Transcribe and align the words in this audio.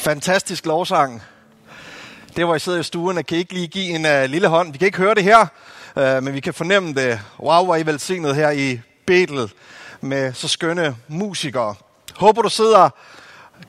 Fantastisk 0.00 0.66
lovsang. 0.66 1.22
Det 2.36 2.44
hvor 2.44 2.54
I 2.54 2.58
sidder 2.58 2.80
i 2.80 2.82
stuen, 2.82 3.24
kan 3.24 3.36
I 3.36 3.40
ikke 3.40 3.54
lige 3.54 3.68
give 3.68 3.84
en 3.84 4.06
uh, 4.06 4.30
lille 4.30 4.48
hånd. 4.48 4.72
Vi 4.72 4.78
kan 4.78 4.86
ikke 4.86 4.98
høre 4.98 5.14
det 5.14 5.24
her, 5.24 5.46
uh, 5.96 6.24
men 6.24 6.34
vi 6.34 6.40
kan 6.40 6.54
fornemme 6.54 6.94
det. 6.94 7.20
Wow, 7.40 7.64
hvor 7.64 7.76
I 7.76 7.86
velsignet 7.86 8.34
her 8.34 8.50
i 8.50 8.80
Betel 9.06 9.52
med 10.00 10.32
så 10.32 10.48
skønne 10.48 10.96
musikere. 11.08 11.74
Håber 12.16 12.42
du 12.42 12.48
sidder 12.48 12.90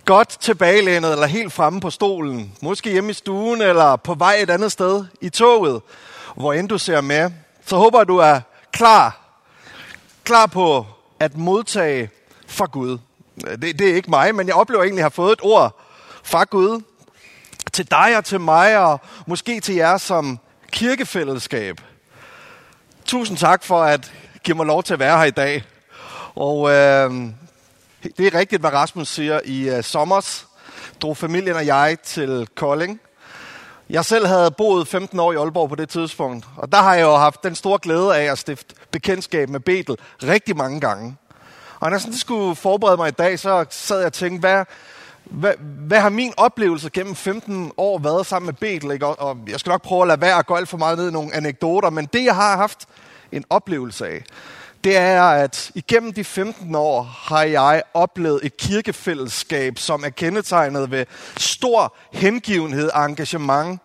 godt 0.05 0.29
tilbagelænet 0.29 1.11
eller 1.11 1.25
helt 1.25 1.53
fremme 1.53 1.81
på 1.81 1.89
stolen. 1.89 2.53
Måske 2.61 2.91
hjemme 2.91 3.09
i 3.09 3.13
stuen 3.13 3.61
eller 3.61 3.95
på 3.95 4.13
vej 4.13 4.35
et 4.41 4.49
andet 4.49 4.71
sted 4.71 5.05
i 5.21 5.29
toget, 5.29 5.81
hvor 6.35 6.53
end 6.53 6.69
du 6.69 6.77
ser 6.77 7.01
med. 7.01 7.31
Så 7.65 7.77
håber 7.77 8.03
du 8.03 8.17
er 8.17 8.39
klar. 8.71 9.19
Klar 10.23 10.45
på 10.45 10.85
at 11.19 11.37
modtage 11.37 12.09
fra 12.47 12.65
Gud. 12.65 12.97
Det, 13.41 13.79
det 13.79 13.89
er 13.89 13.95
ikke 13.95 14.09
mig, 14.09 14.35
men 14.35 14.47
jeg 14.47 14.55
oplever 14.55 14.83
egentlig 14.83 15.01
at 15.01 15.03
have 15.03 15.11
fået 15.11 15.31
et 15.31 15.39
ord 15.41 15.80
fra 16.31 16.43
Gud 16.43 16.81
til 17.73 17.91
dig 17.91 18.17
og 18.17 18.25
til 18.25 18.39
mig, 18.39 18.77
og 18.77 18.99
måske 19.27 19.59
til 19.59 19.75
jer 19.75 19.97
som 19.97 20.39
kirkefællesskab. 20.71 21.81
Tusind 23.05 23.37
tak 23.37 23.63
for 23.63 23.83
at 23.83 24.11
give 24.43 24.57
mig 24.57 24.65
lov 24.65 24.83
til 24.83 24.93
at 24.93 24.99
være 24.99 25.17
her 25.17 25.25
i 25.25 25.31
dag. 25.31 25.63
Og 26.35 26.69
øh, 26.69 27.11
det 28.17 28.27
er 28.27 28.39
rigtigt, 28.39 28.61
hvad 28.61 28.73
Rasmus 28.73 29.07
siger. 29.07 29.39
I 29.45 29.69
øh, 29.69 29.83
sommers 29.83 30.47
drog 31.01 31.17
familien 31.17 31.55
og 31.55 31.65
jeg 31.65 31.97
til 32.03 32.47
Kolding. 32.55 32.99
Jeg 33.89 34.05
selv 34.05 34.27
havde 34.27 34.51
boet 34.51 34.87
15 34.87 35.19
år 35.19 35.33
i 35.33 35.35
Aalborg 35.35 35.69
på 35.69 35.75
det 35.75 35.89
tidspunkt, 35.89 36.45
og 36.57 36.71
der 36.71 36.77
har 36.77 36.93
jeg 36.95 37.03
jo 37.03 37.15
haft 37.15 37.43
den 37.43 37.55
store 37.55 37.79
glæde 37.81 38.15
af 38.17 38.31
at 38.31 38.37
stifte 38.37 38.75
bekendtskab 38.91 39.49
med 39.49 39.59
Betel 39.59 39.97
rigtig 40.23 40.57
mange 40.57 40.79
gange. 40.79 41.15
Og 41.79 41.89
når 41.89 41.95
jeg 41.95 42.01
sådan 42.01 42.17
skulle 42.17 42.55
forberede 42.55 42.97
mig 42.97 43.07
i 43.07 43.11
dag, 43.11 43.39
så 43.39 43.65
sad 43.69 43.97
jeg 43.97 44.05
og 44.05 44.13
tænkte, 44.13 44.39
hvad, 44.39 44.65
hvad, 45.31 45.53
hvad 45.87 45.99
har 45.99 46.09
min 46.09 46.33
oplevelse 46.37 46.89
gennem 46.89 47.15
15 47.15 47.71
år 47.77 47.99
været 47.99 48.25
sammen 48.25 48.45
med 48.45 48.53
Betel? 48.53 48.91
Ikke? 48.91 49.05
Og, 49.05 49.19
og 49.19 49.37
jeg 49.47 49.59
skal 49.59 49.69
nok 49.69 49.81
prøve 49.81 50.01
at 50.01 50.07
lade 50.07 50.21
være 50.21 50.37
at 50.37 50.45
gå 50.45 50.55
alt 50.55 50.69
for 50.69 50.77
meget 50.77 50.97
ned 50.97 51.09
i 51.09 51.11
nogle 51.11 51.35
anekdoter, 51.35 51.89
men 51.89 52.05
det 52.05 52.23
jeg 52.23 52.35
har 52.35 52.57
haft 52.57 52.87
en 53.31 53.43
oplevelse 53.49 54.07
af, 54.07 54.23
det 54.83 54.97
er, 54.97 55.23
at 55.23 55.71
igennem 55.75 56.13
de 56.13 56.23
15 56.23 56.75
år 56.75 57.03
har 57.03 57.43
jeg 57.43 57.83
oplevet 57.93 58.39
et 58.43 58.57
kirkefællesskab, 58.57 59.77
som 59.77 60.03
er 60.03 60.09
kendetegnet 60.09 60.91
ved 60.91 61.05
stor 61.37 61.95
hengivenhed 62.11 62.89
og 62.89 63.05
engagement 63.05 63.81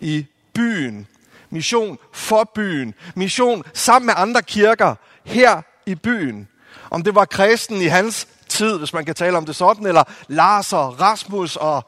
i 0.00 0.26
byen. 0.54 1.06
Mission 1.50 1.98
for 2.12 2.50
byen. 2.54 2.94
Mission 3.14 3.62
sammen 3.74 4.06
med 4.06 4.14
andre 4.16 4.42
kirker 4.42 4.94
her 5.24 5.62
i 5.86 5.94
byen. 5.94 6.48
Om 6.90 7.02
det 7.02 7.14
var 7.14 7.24
kristen 7.24 7.76
i 7.76 7.86
hans 7.86 8.28
tid, 8.60 8.78
hvis 8.78 8.92
man 8.92 9.04
kan 9.04 9.14
tale 9.14 9.36
om 9.36 9.46
det 9.46 9.56
sådan, 9.56 9.86
eller 9.86 10.04
Lars 10.28 10.72
og 10.72 11.00
Rasmus 11.00 11.56
og 11.56 11.84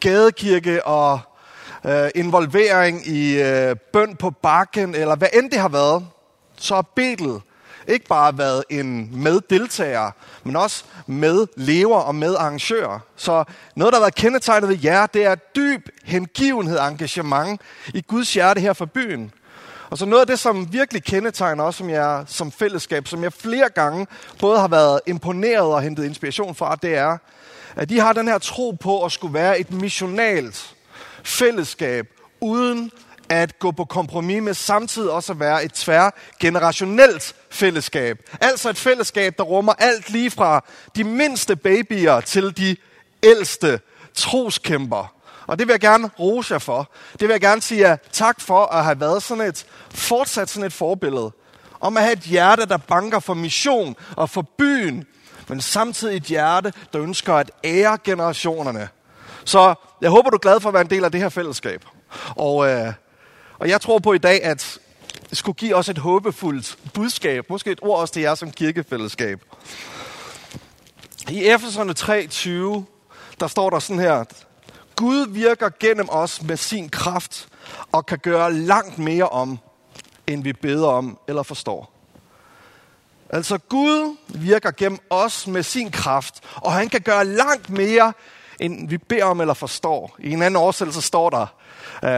gadekirke 0.00 0.86
og 0.86 1.20
øh, 1.86 2.10
involvering 2.14 3.06
i 3.06 3.42
øh, 3.42 3.76
bøn 3.92 4.16
på 4.16 4.30
bakken, 4.30 4.94
eller 4.94 5.16
hvad 5.16 5.28
end 5.32 5.50
det 5.50 5.60
har 5.60 5.68
været, 5.68 6.06
så 6.56 6.74
har 6.74 6.82
Betel 6.82 7.40
ikke 7.88 8.06
bare 8.06 8.38
været 8.38 8.64
en 8.70 9.22
meddeltager, 9.22 10.10
men 10.44 10.56
også 10.56 10.84
medlever 11.06 11.98
og 11.98 12.14
medarrangør. 12.14 12.98
Så 13.16 13.44
noget, 13.76 13.92
der 13.92 13.98
har 13.98 14.04
været 14.04 14.14
kendetegnet 14.14 14.68
ved 14.68 14.78
jer, 14.84 15.06
det 15.06 15.24
er 15.24 15.34
dyb 15.34 15.88
hengivenhed 16.04 16.78
og 16.78 16.88
engagement 16.88 17.60
i 17.94 18.00
Guds 18.00 18.34
hjerte 18.34 18.60
her 18.60 18.72
for 18.72 18.86
byen. 18.86 19.32
Og 19.90 19.98
så 19.98 20.06
noget 20.06 20.20
af 20.20 20.26
det, 20.26 20.38
som 20.38 20.72
virkelig 20.72 21.04
kendetegner 21.04 21.64
os 21.64 21.74
som, 21.76 21.90
jeg, 21.90 22.24
som 22.26 22.52
fællesskab, 22.52 23.08
som 23.08 23.22
jeg 23.22 23.32
flere 23.32 23.68
gange 23.68 24.06
både 24.38 24.58
har 24.58 24.68
været 24.68 25.00
imponeret 25.06 25.74
og 25.74 25.82
hentet 25.82 26.04
inspiration 26.04 26.54
fra, 26.54 26.76
det 26.76 26.94
er, 26.94 27.18
at 27.76 27.88
de 27.88 28.00
har 28.00 28.12
den 28.12 28.28
her 28.28 28.38
tro 28.38 28.70
på 28.70 29.04
at 29.04 29.12
skulle 29.12 29.34
være 29.34 29.60
et 29.60 29.72
missionalt 29.72 30.74
fællesskab, 31.24 32.06
uden 32.40 32.90
at 33.28 33.58
gå 33.58 33.70
på 33.70 33.84
kompromis 33.84 34.42
med 34.42 34.54
samtidig 34.54 35.10
også 35.10 35.32
at 35.32 35.40
være 35.40 35.64
et 35.64 35.72
tværgenerationelt 35.72 37.34
fællesskab. 37.50 38.18
Altså 38.40 38.70
et 38.70 38.76
fællesskab, 38.76 39.34
der 39.38 39.44
rummer 39.44 39.72
alt 39.78 40.10
lige 40.10 40.30
fra 40.30 40.64
de 40.96 41.04
mindste 41.04 41.56
babyer 41.56 42.20
til 42.20 42.56
de 42.56 42.76
ældste 43.22 43.80
troskæmper. 44.14 45.14
Og 45.46 45.58
det 45.58 45.66
vil 45.66 45.72
jeg 45.72 45.80
gerne 45.80 46.10
rose 46.18 46.54
jer 46.54 46.58
for. 46.58 46.90
Det 47.12 47.20
vil 47.20 47.30
jeg 47.30 47.40
gerne 47.40 47.62
sige 47.62 47.80
jer 47.80 47.96
tak 48.12 48.40
for 48.40 48.66
at 48.66 48.84
have 48.84 49.00
været 49.00 49.22
sådan 49.22 49.44
et, 49.44 49.66
fortsat 49.90 50.50
sådan 50.50 50.66
et 50.66 50.72
forbillede. 50.72 51.32
Om 51.80 51.96
at 51.96 52.02
have 52.02 52.12
et 52.12 52.18
hjerte, 52.18 52.66
der 52.66 52.76
banker 52.76 53.18
for 53.18 53.34
mission 53.34 53.96
og 54.16 54.30
for 54.30 54.42
byen, 54.58 55.04
men 55.48 55.60
samtidig 55.60 56.16
et 56.16 56.22
hjerte, 56.22 56.72
der 56.92 57.02
ønsker 57.02 57.34
at 57.34 57.50
ære 57.64 57.98
generationerne. 58.04 58.88
Så 59.44 59.74
jeg 60.00 60.10
håber, 60.10 60.30
du 60.30 60.34
er 60.34 60.38
glad 60.38 60.60
for 60.60 60.68
at 60.68 60.72
være 60.72 60.82
en 60.82 60.90
del 60.90 61.04
af 61.04 61.12
det 61.12 61.20
her 61.20 61.28
fællesskab. 61.28 61.84
Og, 62.36 62.68
øh, 62.68 62.92
og 63.58 63.68
jeg 63.68 63.80
tror 63.80 63.98
på 63.98 64.12
i 64.12 64.18
dag, 64.18 64.44
at 64.44 64.78
det 65.30 65.38
skulle 65.38 65.56
give 65.56 65.74
os 65.74 65.88
et 65.88 65.98
håbefuldt 65.98 66.78
budskab. 66.94 67.50
Måske 67.50 67.70
et 67.70 67.78
ord 67.82 68.00
også 68.00 68.14
til 68.14 68.22
jer 68.22 68.34
som 68.34 68.50
kirkefællesskab. 68.50 69.40
I 71.30 71.44
Efeserne 71.44 71.92
3:20, 71.92 72.84
der 73.40 73.46
står 73.46 73.70
der 73.70 73.78
sådan 73.78 74.00
her, 74.00 74.24
Gud 74.96 75.28
virker 75.28 75.70
gennem 75.80 76.08
os 76.08 76.42
med 76.42 76.56
sin 76.56 76.88
kraft 76.88 77.48
og 77.92 78.06
kan 78.06 78.18
gøre 78.18 78.52
langt 78.52 78.98
mere 78.98 79.28
om, 79.28 79.58
end 80.26 80.42
vi 80.42 80.52
beder 80.52 80.88
om 80.88 81.18
eller 81.28 81.42
forstår. 81.42 81.90
Altså 83.30 83.58
Gud 83.58 84.16
virker 84.28 84.70
gennem 84.70 84.98
os 85.10 85.46
med 85.46 85.62
sin 85.62 85.90
kraft, 85.90 86.40
og 86.56 86.72
han 86.72 86.88
kan 86.88 87.00
gøre 87.00 87.24
langt 87.24 87.70
mere, 87.70 88.12
end 88.60 88.88
vi 88.88 88.98
beder 88.98 89.24
om 89.24 89.40
eller 89.40 89.54
forstår. 89.54 90.16
I 90.18 90.32
en 90.32 90.42
anden 90.42 90.56
oversættelse 90.56 91.02
står 91.02 91.30
der, 91.30 91.46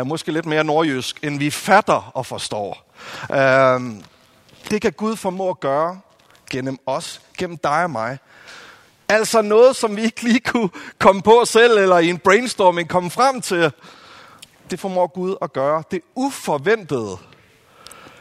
uh, 0.00 0.06
måske 0.06 0.32
lidt 0.32 0.46
mere 0.46 0.64
nordjysk, 0.64 1.24
end 1.24 1.38
vi 1.38 1.50
fatter 1.50 2.10
og 2.14 2.26
forstår. 2.26 2.94
Uh, 3.30 3.82
det 4.70 4.82
kan 4.82 4.92
Gud 4.92 5.16
formå 5.16 5.50
at 5.50 5.60
gøre 5.60 6.00
gennem 6.50 6.78
os, 6.86 7.20
gennem 7.38 7.56
dig 7.58 7.82
og 7.84 7.90
mig. 7.90 8.18
Altså 9.08 9.42
noget, 9.42 9.76
som 9.76 9.96
vi 9.96 10.02
ikke 10.02 10.22
lige 10.22 10.40
kunne 10.40 10.70
komme 10.98 11.22
på 11.22 11.42
selv, 11.44 11.78
eller 11.78 11.98
i 11.98 12.08
en 12.08 12.18
brainstorming 12.18 12.88
komme 12.88 13.10
frem 13.10 13.40
til. 13.40 13.72
Det 14.70 14.80
formår 14.80 15.06
Gud 15.06 15.34
at 15.42 15.52
gøre. 15.52 15.82
Det 15.90 16.00
uforventede. 16.14 17.16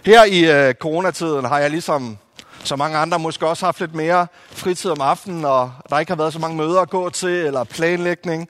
Her 0.05 0.23
i 0.23 0.67
øh, 0.67 0.73
coronatiden 0.73 1.45
har 1.45 1.59
jeg 1.59 1.69
ligesom 1.69 2.17
så 2.63 2.75
mange 2.75 2.97
andre 2.97 3.19
måske 3.19 3.47
også 3.47 3.65
haft 3.65 3.79
lidt 3.79 3.95
mere 3.95 4.27
fritid 4.51 4.91
om 4.91 5.01
aftenen, 5.01 5.45
og 5.45 5.71
der 5.89 5.99
ikke 5.99 6.11
har 6.11 6.17
været 6.17 6.33
så 6.33 6.39
mange 6.39 6.57
møder 6.57 6.81
at 6.81 6.89
gå 6.89 7.09
til, 7.09 7.29
eller 7.29 7.63
planlægning. 7.63 8.49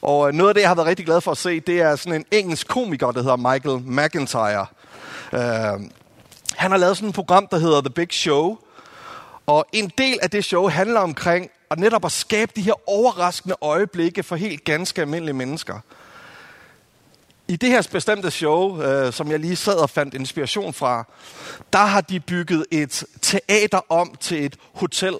Og 0.00 0.28
øh, 0.28 0.34
noget 0.34 0.48
af 0.48 0.54
det, 0.54 0.60
jeg 0.60 0.70
har 0.70 0.74
været 0.74 0.88
rigtig 0.88 1.06
glad 1.06 1.20
for 1.20 1.30
at 1.30 1.38
se, 1.38 1.60
det 1.60 1.80
er 1.80 1.96
sådan 1.96 2.14
en 2.14 2.24
engelsk 2.30 2.68
komiker, 2.68 3.10
der 3.10 3.22
hedder 3.22 3.36
Michael 3.36 3.82
McIntyre. 3.84 4.66
Uh, 5.32 5.82
han 6.56 6.70
har 6.70 6.76
lavet 6.76 6.96
sådan 6.96 7.08
et 7.08 7.14
program, 7.14 7.46
der 7.50 7.58
hedder 7.58 7.80
The 7.80 7.90
Big 7.90 8.08
Show. 8.10 8.58
Og 9.48 9.66
en 9.72 9.92
del 9.98 10.18
af 10.22 10.30
det 10.30 10.44
show 10.44 10.68
handler 10.68 11.00
omkring 11.00 11.50
at 11.70 11.78
netop 11.78 12.04
at 12.04 12.12
skabe 12.12 12.52
de 12.56 12.62
her 12.62 12.88
overraskende 12.88 13.56
øjeblikke 13.60 14.22
for 14.22 14.36
helt 14.36 14.64
ganske 14.64 15.00
almindelige 15.00 15.34
mennesker. 15.34 15.80
I 17.48 17.56
det 17.56 17.68
her 17.68 17.88
bestemte 17.92 18.30
show, 18.30 18.82
øh, 18.82 19.12
som 19.12 19.30
jeg 19.30 19.38
lige 19.38 19.56
sad 19.56 19.76
og 19.76 19.90
fandt 19.90 20.14
inspiration 20.14 20.74
fra, 20.74 21.04
der 21.72 21.78
har 21.78 22.00
de 22.00 22.20
bygget 22.20 22.66
et 22.70 23.04
teater 23.22 23.80
om 23.88 24.14
til 24.20 24.44
et 24.44 24.56
hotel. 24.72 25.16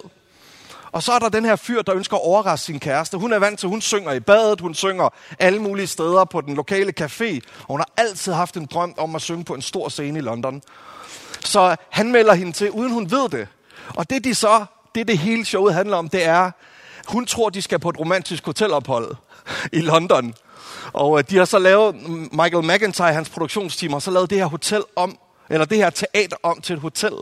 Og 0.91 1.03
så 1.03 1.11
er 1.11 1.19
der 1.19 1.29
den 1.29 1.45
her 1.45 1.55
fyr, 1.55 1.81
der 1.81 1.95
ønsker 1.95 2.17
at 2.17 2.23
overraske 2.23 2.65
sin 2.65 2.79
kæreste. 2.79 3.17
Hun 3.17 3.33
er 3.33 3.39
vant 3.39 3.59
til, 3.59 3.69
hun 3.69 3.81
synger 3.81 4.11
i 4.11 4.19
badet, 4.19 4.61
hun 4.61 4.73
synger 4.73 5.09
alle 5.39 5.59
mulige 5.59 5.87
steder 5.87 6.25
på 6.25 6.41
den 6.41 6.55
lokale 6.55 6.93
café. 7.01 7.39
Og 7.59 7.67
hun 7.67 7.79
har 7.79 7.89
altid 7.97 8.33
haft 8.33 8.57
en 8.57 8.65
drøm 8.65 8.93
om 8.97 9.15
at 9.15 9.21
synge 9.21 9.43
på 9.43 9.53
en 9.53 9.61
stor 9.61 9.89
scene 9.89 10.19
i 10.19 10.21
London. 10.21 10.61
Så 11.39 11.75
han 11.89 12.11
melder 12.11 12.33
hende 12.33 12.51
til, 12.51 12.71
uden 12.71 12.91
hun 12.91 13.11
ved 13.11 13.29
det. 13.29 13.47
Og 13.95 14.09
det 14.09 14.23
de 14.23 14.35
så, 14.35 14.65
det 14.95 15.07
det 15.07 15.17
hele 15.17 15.45
showet 15.45 15.73
handler 15.73 15.97
om, 15.97 16.09
det 16.09 16.25
er, 16.25 16.51
hun 17.07 17.25
tror, 17.25 17.49
de 17.49 17.61
skal 17.61 17.79
på 17.79 17.89
et 17.89 17.99
romantisk 17.99 18.45
hotelophold 18.45 19.15
i 19.73 19.81
London. 19.81 20.33
Og 20.93 21.19
øh, 21.19 21.23
de 21.29 21.37
har 21.37 21.45
så 21.45 21.59
lavet, 21.59 21.95
Michael 22.31 22.63
McIntyre, 22.63 23.13
hans 23.13 23.29
produktionsteam, 23.29 23.93
har 23.93 23.99
så 23.99 24.11
lavet 24.11 24.29
det 24.29 24.37
her 24.37 24.45
hotel 24.45 24.83
om, 24.95 25.17
eller 25.49 25.65
det 25.65 25.77
her 25.77 25.89
teater 25.89 26.37
om 26.43 26.61
til 26.61 26.73
et 26.73 26.79
hotel. 26.79 27.13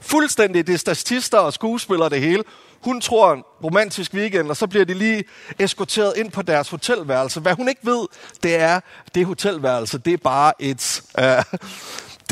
Fuldstændig, 0.00 0.66
det 0.66 0.72
er 0.72 0.78
statister 0.78 1.38
og 1.38 1.52
skuespillere 1.52 2.08
det 2.08 2.20
hele. 2.20 2.44
Hun 2.80 3.00
tror 3.00 3.32
en 3.32 3.42
romantisk 3.64 4.14
weekend, 4.14 4.50
og 4.50 4.56
så 4.56 4.66
bliver 4.66 4.84
de 4.84 4.94
lige 4.94 5.24
eskorteret 5.58 6.12
ind 6.16 6.30
på 6.30 6.42
deres 6.42 6.70
hotelværelse. 6.70 7.40
Hvad 7.40 7.54
hun 7.54 7.68
ikke 7.68 7.80
ved, 7.86 8.06
det 8.42 8.54
er, 8.54 8.80
det 9.14 9.26
hotelværelse, 9.26 9.98
det 9.98 10.12
er 10.12 10.16
bare 10.16 10.52
et... 10.58 11.02
Øh, 11.18 11.44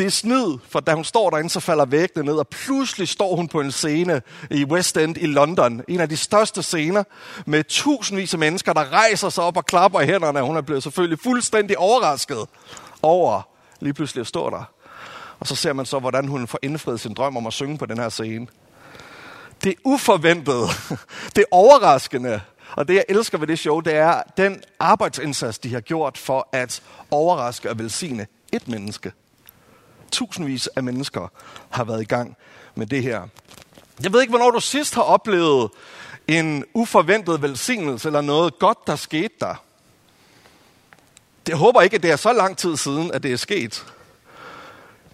det 0.01 0.07
er 0.07 0.11
snyd, 0.11 0.59
for 0.69 0.81
da 0.81 0.95
hun 0.95 1.05
står 1.05 1.31
derinde, 1.31 1.51
så 1.51 1.61
falder 1.61 1.85
væggene 1.85 2.25
ned, 2.25 2.35
og 2.35 2.49
pludselig 2.49 3.09
står 3.09 3.37
hun 3.37 3.49
på 3.49 3.61
en 3.61 3.73
scene 3.73 4.23
i 4.51 4.65
West 4.65 4.97
End 4.97 5.17
i 5.17 5.27
London. 5.27 5.83
En 5.89 6.01
af 6.01 6.09
de 6.09 6.17
største 6.17 6.63
scener, 6.63 7.05
med 7.47 7.65
tusindvis 7.65 8.33
af 8.33 8.39
mennesker, 8.39 8.73
der 8.73 8.93
rejser 8.93 9.29
sig 9.29 9.45
op 9.45 9.57
og 9.57 9.67
klapper 9.67 10.01
i 10.01 10.07
hænderne. 10.07 10.43
Hun 10.43 10.57
er 10.57 10.61
blevet 10.61 10.83
selvfølgelig 10.83 11.19
fuldstændig 11.23 11.79
overrasket 11.79 12.47
over 13.03 13.43
lige 13.81 13.95
pludselig 13.95 14.21
at 14.21 14.27
stå 14.27 14.51
der. 14.51 14.65
Og 15.41 15.47
så 15.47 15.57
ser 15.57 15.73
man 15.73 15.87
så, 15.87 15.99
hvordan 15.99 16.29
hun 16.29 16.47
får 16.47 16.59
indfriet 16.63 17.01
sin 17.01 17.15
drøm 17.15 17.37
om 17.37 17.47
at 17.47 17.53
synge 17.53 17.79
på 17.79 17.87
den 17.87 17.99
her 17.99 18.09
scene. 18.09 18.47
Det 19.65 19.71
er 19.71 19.77
uforventet, 19.85 20.69
det 21.37 21.43
er 21.43 21.49
overraskende, 21.51 22.41
Og 22.73 22.89
det, 22.89 22.95
jeg 22.95 23.05
elsker 23.09 23.39
ved 23.39 23.47
det 23.47 23.59
show, 23.59 23.81
det 23.81 23.95
er 23.95 24.23
den 24.37 24.63
arbejdsindsats, 24.79 25.59
de 25.59 25.73
har 25.75 25.81
gjort 25.81 26.19
for 26.19 26.49
at 26.53 26.83
overraske 27.11 27.71
og 27.71 27.79
velsigne 27.79 28.27
et 28.53 28.69
menneske. 28.69 29.13
Tusindvis 30.11 30.67
af 30.67 30.83
mennesker 30.83 31.29
har 31.71 31.85
været 31.85 32.01
i 32.01 32.05
gang 32.05 32.37
med 32.75 32.87
det 32.87 33.03
her. 33.03 33.23
Jeg 34.03 34.13
ved 34.13 34.21
ikke, 34.21 34.31
hvornår 34.31 34.51
du 34.51 34.61
sidst 34.61 34.95
har 34.95 35.03
oplevet 35.03 35.71
en 36.29 36.65
uforventet 36.75 37.43
velsignelse 37.43 38.09
eller 38.09 38.21
noget 38.21 38.59
godt, 38.59 38.79
der 38.87 38.97
skete 38.97 39.35
der. 39.41 39.55
Jeg 41.49 41.57
håber 41.57 41.81
ikke, 41.81 41.97
at 41.97 42.03
det 42.03 42.11
er 42.11 42.17
så 42.17 42.33
lang 42.33 42.59
tid 42.59 42.77
siden, 42.77 43.13
at 43.13 43.23
det 43.23 43.33
er 43.33 43.37
sket. 43.37 43.87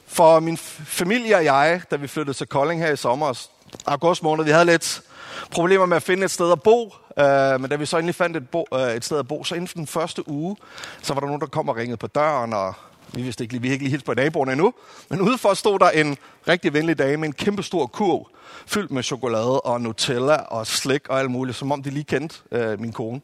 For 0.07 0.41
min 0.41 0.57
familie 0.87 1.37
og 1.37 1.45
jeg, 1.45 1.83
da 1.91 1.97
vi 1.97 2.07
flyttede 2.07 2.37
til 2.37 2.47
Kolding 2.47 2.81
her 2.81 2.93
i 2.93 2.97
sommer, 2.97 3.47
august 3.87 4.23
måned, 4.23 4.45
vi 4.45 4.51
havde 4.51 4.65
lidt 4.65 5.03
problemer 5.51 5.87
med 5.87 5.97
at 5.97 6.03
finde 6.03 6.25
et 6.25 6.31
sted 6.31 6.53
at 6.53 6.63
bo. 6.63 6.95
Øh, 7.19 7.61
men 7.61 7.71
da 7.71 7.77
vi 7.77 7.87
så 7.87 7.97
endelig 7.97 8.15
fandt 8.15 8.37
et, 8.37 8.49
bo, 8.49 8.67
øh, 8.75 8.95
et 8.95 9.05
sted 9.05 9.19
at 9.19 9.29
bo, 9.29 9.45
så 9.45 9.55
inden 9.55 9.69
for 9.69 9.75
den 9.75 9.87
første 9.87 10.29
uge, 10.29 10.57
så 11.03 11.15
var 11.15 11.21
der 11.21 11.27
nogen, 11.27 11.41
der 11.41 11.47
kom 11.47 11.69
og 11.69 11.77
ringede 11.77 11.97
på 11.97 12.07
døren, 12.07 12.53
og 12.53 12.75
vi 13.13 13.23
vidste 13.23 13.45
ikke 13.45 13.55
lige, 13.55 13.63
vi 13.63 13.71
ikke 13.71 13.85
lige 13.85 13.91
helt 13.91 14.05
på 14.05 14.15
naboerne 14.15 14.53
endnu. 14.53 14.75
Men 15.09 15.21
udenfor 15.21 15.55
stod 15.55 15.79
der 15.79 15.91
en 15.91 16.17
rigtig 16.49 16.73
venlig 16.73 16.99
dame 16.99 17.17
med 17.17 17.29
en 17.29 17.33
kæmpe 17.33 17.63
stor 17.63 17.87
kurv, 17.87 18.29
fyldt 18.67 18.91
med 18.91 19.03
chokolade 19.03 19.61
og 19.61 19.81
Nutella 19.81 20.37
og 20.37 20.67
slik 20.67 21.09
og 21.09 21.21
alt 21.21 21.31
muligt, 21.31 21.57
som 21.57 21.73
om 21.73 21.83
de 21.83 21.91
lige 21.91 22.05
kendte 22.05 22.37
øh, 22.53 22.81
min 22.81 22.93
kone, 22.93 23.21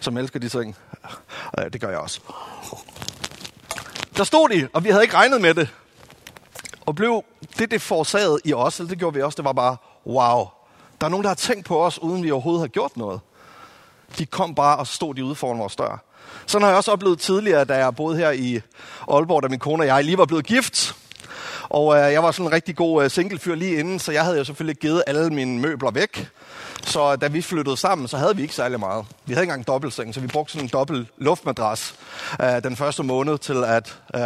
som 0.00 0.16
elsker 0.16 0.38
de 0.38 0.48
ting. 0.48 0.76
Øh, 1.58 1.72
det 1.72 1.80
gør 1.80 1.88
jeg 1.88 1.98
også. 1.98 2.20
Der 4.16 4.24
stod 4.24 4.48
de, 4.48 4.68
og 4.72 4.84
vi 4.84 4.90
havde 4.90 5.04
ikke 5.04 5.14
regnet 5.14 5.40
med 5.40 5.54
det. 5.54 5.74
Og 6.86 6.94
blev 6.94 7.24
det, 7.58 7.70
det 7.70 7.82
forårsagede 7.82 8.38
i 8.44 8.52
os, 8.52 8.78
eller 8.78 8.88
det 8.88 8.98
gjorde 8.98 9.14
vi 9.14 9.22
også, 9.22 9.36
det 9.36 9.44
var 9.44 9.52
bare, 9.52 9.76
wow, 10.06 10.46
der 11.00 11.06
er 11.06 11.10
nogen, 11.10 11.24
der 11.24 11.30
har 11.30 11.34
tænkt 11.34 11.66
på 11.66 11.84
os, 11.84 11.98
uden 11.98 12.22
vi 12.22 12.30
overhovedet 12.30 12.60
har 12.60 12.68
gjort 12.68 12.96
noget. 12.96 13.20
De 14.18 14.26
kom 14.26 14.54
bare 14.54 14.76
og 14.76 14.86
stod 14.86 15.14
de 15.14 15.24
ude 15.24 15.34
foran 15.34 15.58
vores 15.58 15.76
dør. 15.76 16.04
Sådan 16.46 16.62
har 16.62 16.68
jeg 16.68 16.76
også 16.76 16.92
oplevet 16.92 17.18
tidligere, 17.18 17.64
da 17.64 17.76
jeg 17.76 17.96
boede 17.96 18.16
her 18.16 18.30
i 18.30 18.60
Aalborg, 19.08 19.42
da 19.42 19.48
min 19.48 19.58
kone 19.58 19.82
og 19.82 19.86
jeg 19.86 20.04
lige 20.04 20.18
var 20.18 20.24
blevet 20.24 20.46
gift. 20.46 20.94
Og 21.62 21.96
øh, 21.96 22.12
jeg 22.12 22.22
var 22.22 22.30
sådan 22.30 22.46
en 22.46 22.52
rigtig 22.52 22.76
god 22.76 23.04
øh, 23.04 23.10
singlefyr 23.10 23.54
lige 23.54 23.78
inden, 23.78 23.98
så 23.98 24.12
jeg 24.12 24.24
havde 24.24 24.38
jo 24.38 24.44
selvfølgelig 24.44 24.76
givet 24.76 25.02
alle 25.06 25.30
mine 25.30 25.60
møbler 25.60 25.90
væk. 25.90 26.28
Så 26.84 27.16
da 27.16 27.26
vi 27.26 27.42
flyttede 27.42 27.76
sammen, 27.76 28.08
så 28.08 28.16
havde 28.16 28.36
vi 28.36 28.42
ikke 28.42 28.54
særlig 28.54 28.80
meget. 28.80 29.06
Vi 29.26 29.34
havde 29.34 29.44
ikke 29.44 29.50
engang 29.50 29.66
dobbeltseng, 29.66 30.14
så 30.14 30.20
vi 30.20 30.26
brugte 30.26 30.52
sådan 30.52 30.64
en 30.64 30.70
dobbelt 30.72 31.08
luftmadras 31.18 31.94
øh, 32.42 32.62
den 32.62 32.76
første 32.76 33.02
måned 33.02 33.38
til 33.38 33.64
at 33.64 33.98
øh, 34.14 34.20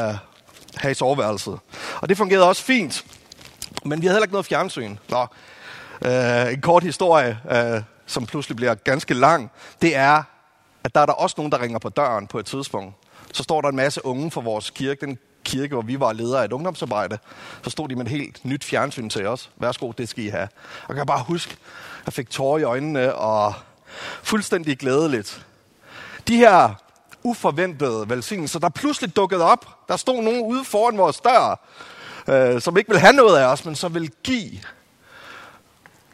have 0.76 0.90
i 0.90 0.94
soveværelset. 0.94 1.58
Og 2.00 2.08
det 2.08 2.16
fungerede 2.16 2.48
også 2.48 2.62
fint. 2.62 3.04
Men 3.84 4.02
vi 4.02 4.06
havde 4.06 4.14
heller 4.14 4.24
ikke 4.24 4.34
noget 4.34 4.46
fjernsyn. 4.46 4.96
Nå, 5.08 5.26
øh, 6.04 6.52
en 6.52 6.60
kort 6.60 6.82
historie, 6.82 7.38
øh, 7.50 7.82
som 8.06 8.26
pludselig 8.26 8.56
bliver 8.56 8.74
ganske 8.74 9.14
lang, 9.14 9.50
det 9.82 9.96
er, 9.96 10.22
at 10.86 10.94
der 10.94 11.00
er 11.00 11.06
der 11.06 11.12
også 11.12 11.34
nogen, 11.38 11.52
der 11.52 11.60
ringer 11.60 11.78
på 11.78 11.88
døren 11.88 12.26
på 12.26 12.38
et 12.38 12.46
tidspunkt. 12.46 12.94
Så 13.32 13.42
står 13.42 13.60
der 13.60 13.68
en 13.68 13.76
masse 13.76 14.04
unge 14.04 14.30
fra 14.30 14.40
vores 14.40 14.70
kirke, 14.70 15.06
den 15.06 15.18
kirke, 15.44 15.74
hvor 15.74 15.82
vi 15.82 16.00
var 16.00 16.12
ledere 16.12 16.40
af 16.40 16.44
et 16.44 16.52
ungdomsarbejde. 16.52 17.18
Så 17.62 17.70
stod 17.70 17.88
de 17.88 17.96
med 17.96 18.04
et 18.04 18.10
helt 18.10 18.44
nyt 18.44 18.64
fjernsyn 18.64 19.08
til 19.08 19.26
os. 19.26 19.50
Værsgo, 19.56 19.92
det 19.92 20.08
skal 20.08 20.24
I 20.24 20.28
have. 20.28 20.48
Og 20.82 20.88
jeg 20.88 20.96
kan 20.96 21.06
bare 21.06 21.22
huske, 21.22 21.56
jeg 22.06 22.12
fik 22.12 22.30
tårer 22.30 22.58
i 22.58 22.62
øjnene 22.62 23.14
og 23.14 23.54
fuldstændig 24.22 24.78
glædeligt. 24.78 25.46
De 26.28 26.36
her 26.36 26.74
uforventede 27.22 28.04
velsignelser, 28.08 28.58
der 28.58 28.68
pludselig 28.68 29.16
dukkede 29.16 29.44
op. 29.44 29.88
Der 29.88 29.96
stod 29.96 30.22
nogen 30.22 30.42
ude 30.42 30.64
foran 30.64 30.98
vores 30.98 31.20
dør, 31.20 31.66
øh, 32.28 32.60
som 32.60 32.76
ikke 32.76 32.90
vil 32.90 33.00
have 33.00 33.12
noget 33.12 33.38
af 33.38 33.44
os, 33.44 33.64
men 33.64 33.74
som 33.74 33.94
vil 33.94 34.10
give. 34.24 34.60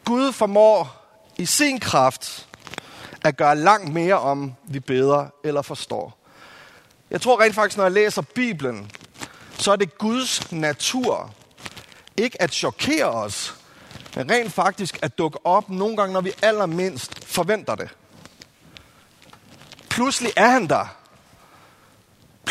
Gud 0.05 0.31
formår 0.31 1.05
i 1.37 1.45
sin 1.45 1.79
kraft 1.79 2.47
at 3.23 3.37
gøre 3.37 3.55
langt 3.55 3.93
mere 3.93 4.19
om, 4.19 4.53
vi 4.63 4.79
beder 4.79 5.27
eller 5.43 5.61
forstår. 5.61 6.17
Jeg 7.09 7.21
tror 7.21 7.41
rent 7.41 7.55
faktisk, 7.55 7.77
når 7.77 7.83
jeg 7.83 7.91
læser 7.91 8.21
Bibelen, 8.21 8.91
så 9.57 9.71
er 9.71 9.75
det 9.75 9.97
Guds 9.97 10.51
natur 10.51 11.33
ikke 12.17 12.41
at 12.41 12.53
chokere 12.53 13.05
os, 13.05 13.55
men 14.15 14.31
rent 14.31 14.53
faktisk 14.53 14.99
at 15.01 15.17
dukke 15.17 15.45
op 15.45 15.69
nogle 15.69 15.97
gange, 15.97 16.13
når 16.13 16.21
vi 16.21 16.31
allermindst 16.41 17.25
forventer 17.25 17.75
det. 17.75 17.89
Pludselig 19.89 20.31
er 20.35 20.47
han 20.49 20.67
der. 20.67 21.02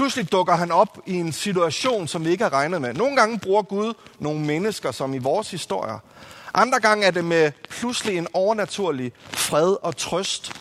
Pludselig 0.03 0.33
dukker 0.33 0.55
han 0.55 0.71
op 0.71 0.99
i 1.07 1.15
en 1.15 1.33
situation, 1.33 2.09
som 2.09 2.25
vi 2.25 2.31
ikke 2.31 2.45
har 2.45 2.53
regnet 2.53 2.81
med. 2.81 2.95
Nogle 2.95 3.17
gange 3.17 3.39
bruger 3.39 3.63
Gud 3.63 3.95
nogle 4.19 4.41
mennesker, 4.41 4.91
som 4.91 5.15
i 5.15 5.19
vores 5.19 5.51
historier. 5.51 5.99
Andre 6.55 6.81
gange 6.81 7.07
er 7.07 7.11
det 7.11 7.25
med 7.25 7.53
pludselig 7.71 8.19
en 8.19 8.27
overnaturlig 8.33 9.13
fred 9.31 9.77
og 9.83 9.97
trøst 9.97 10.53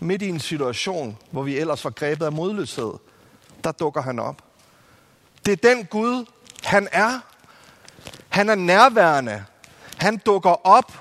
midt 0.00 0.22
i 0.22 0.28
en 0.28 0.40
situation, 0.40 1.18
hvor 1.30 1.42
vi 1.42 1.58
ellers 1.58 1.84
var 1.84 1.90
grebet 1.90 2.26
af 2.26 2.32
modløshed. 2.32 2.92
Der 3.64 3.72
dukker 3.72 4.02
han 4.02 4.18
op. 4.18 4.42
Det 5.46 5.52
er 5.52 5.74
den 5.74 5.84
Gud, 5.84 6.24
han 6.64 6.88
er. 6.92 7.20
Han 8.28 8.48
er 8.48 8.54
nærværende. 8.54 9.44
Han 9.96 10.16
dukker 10.26 10.66
op. 10.66 10.92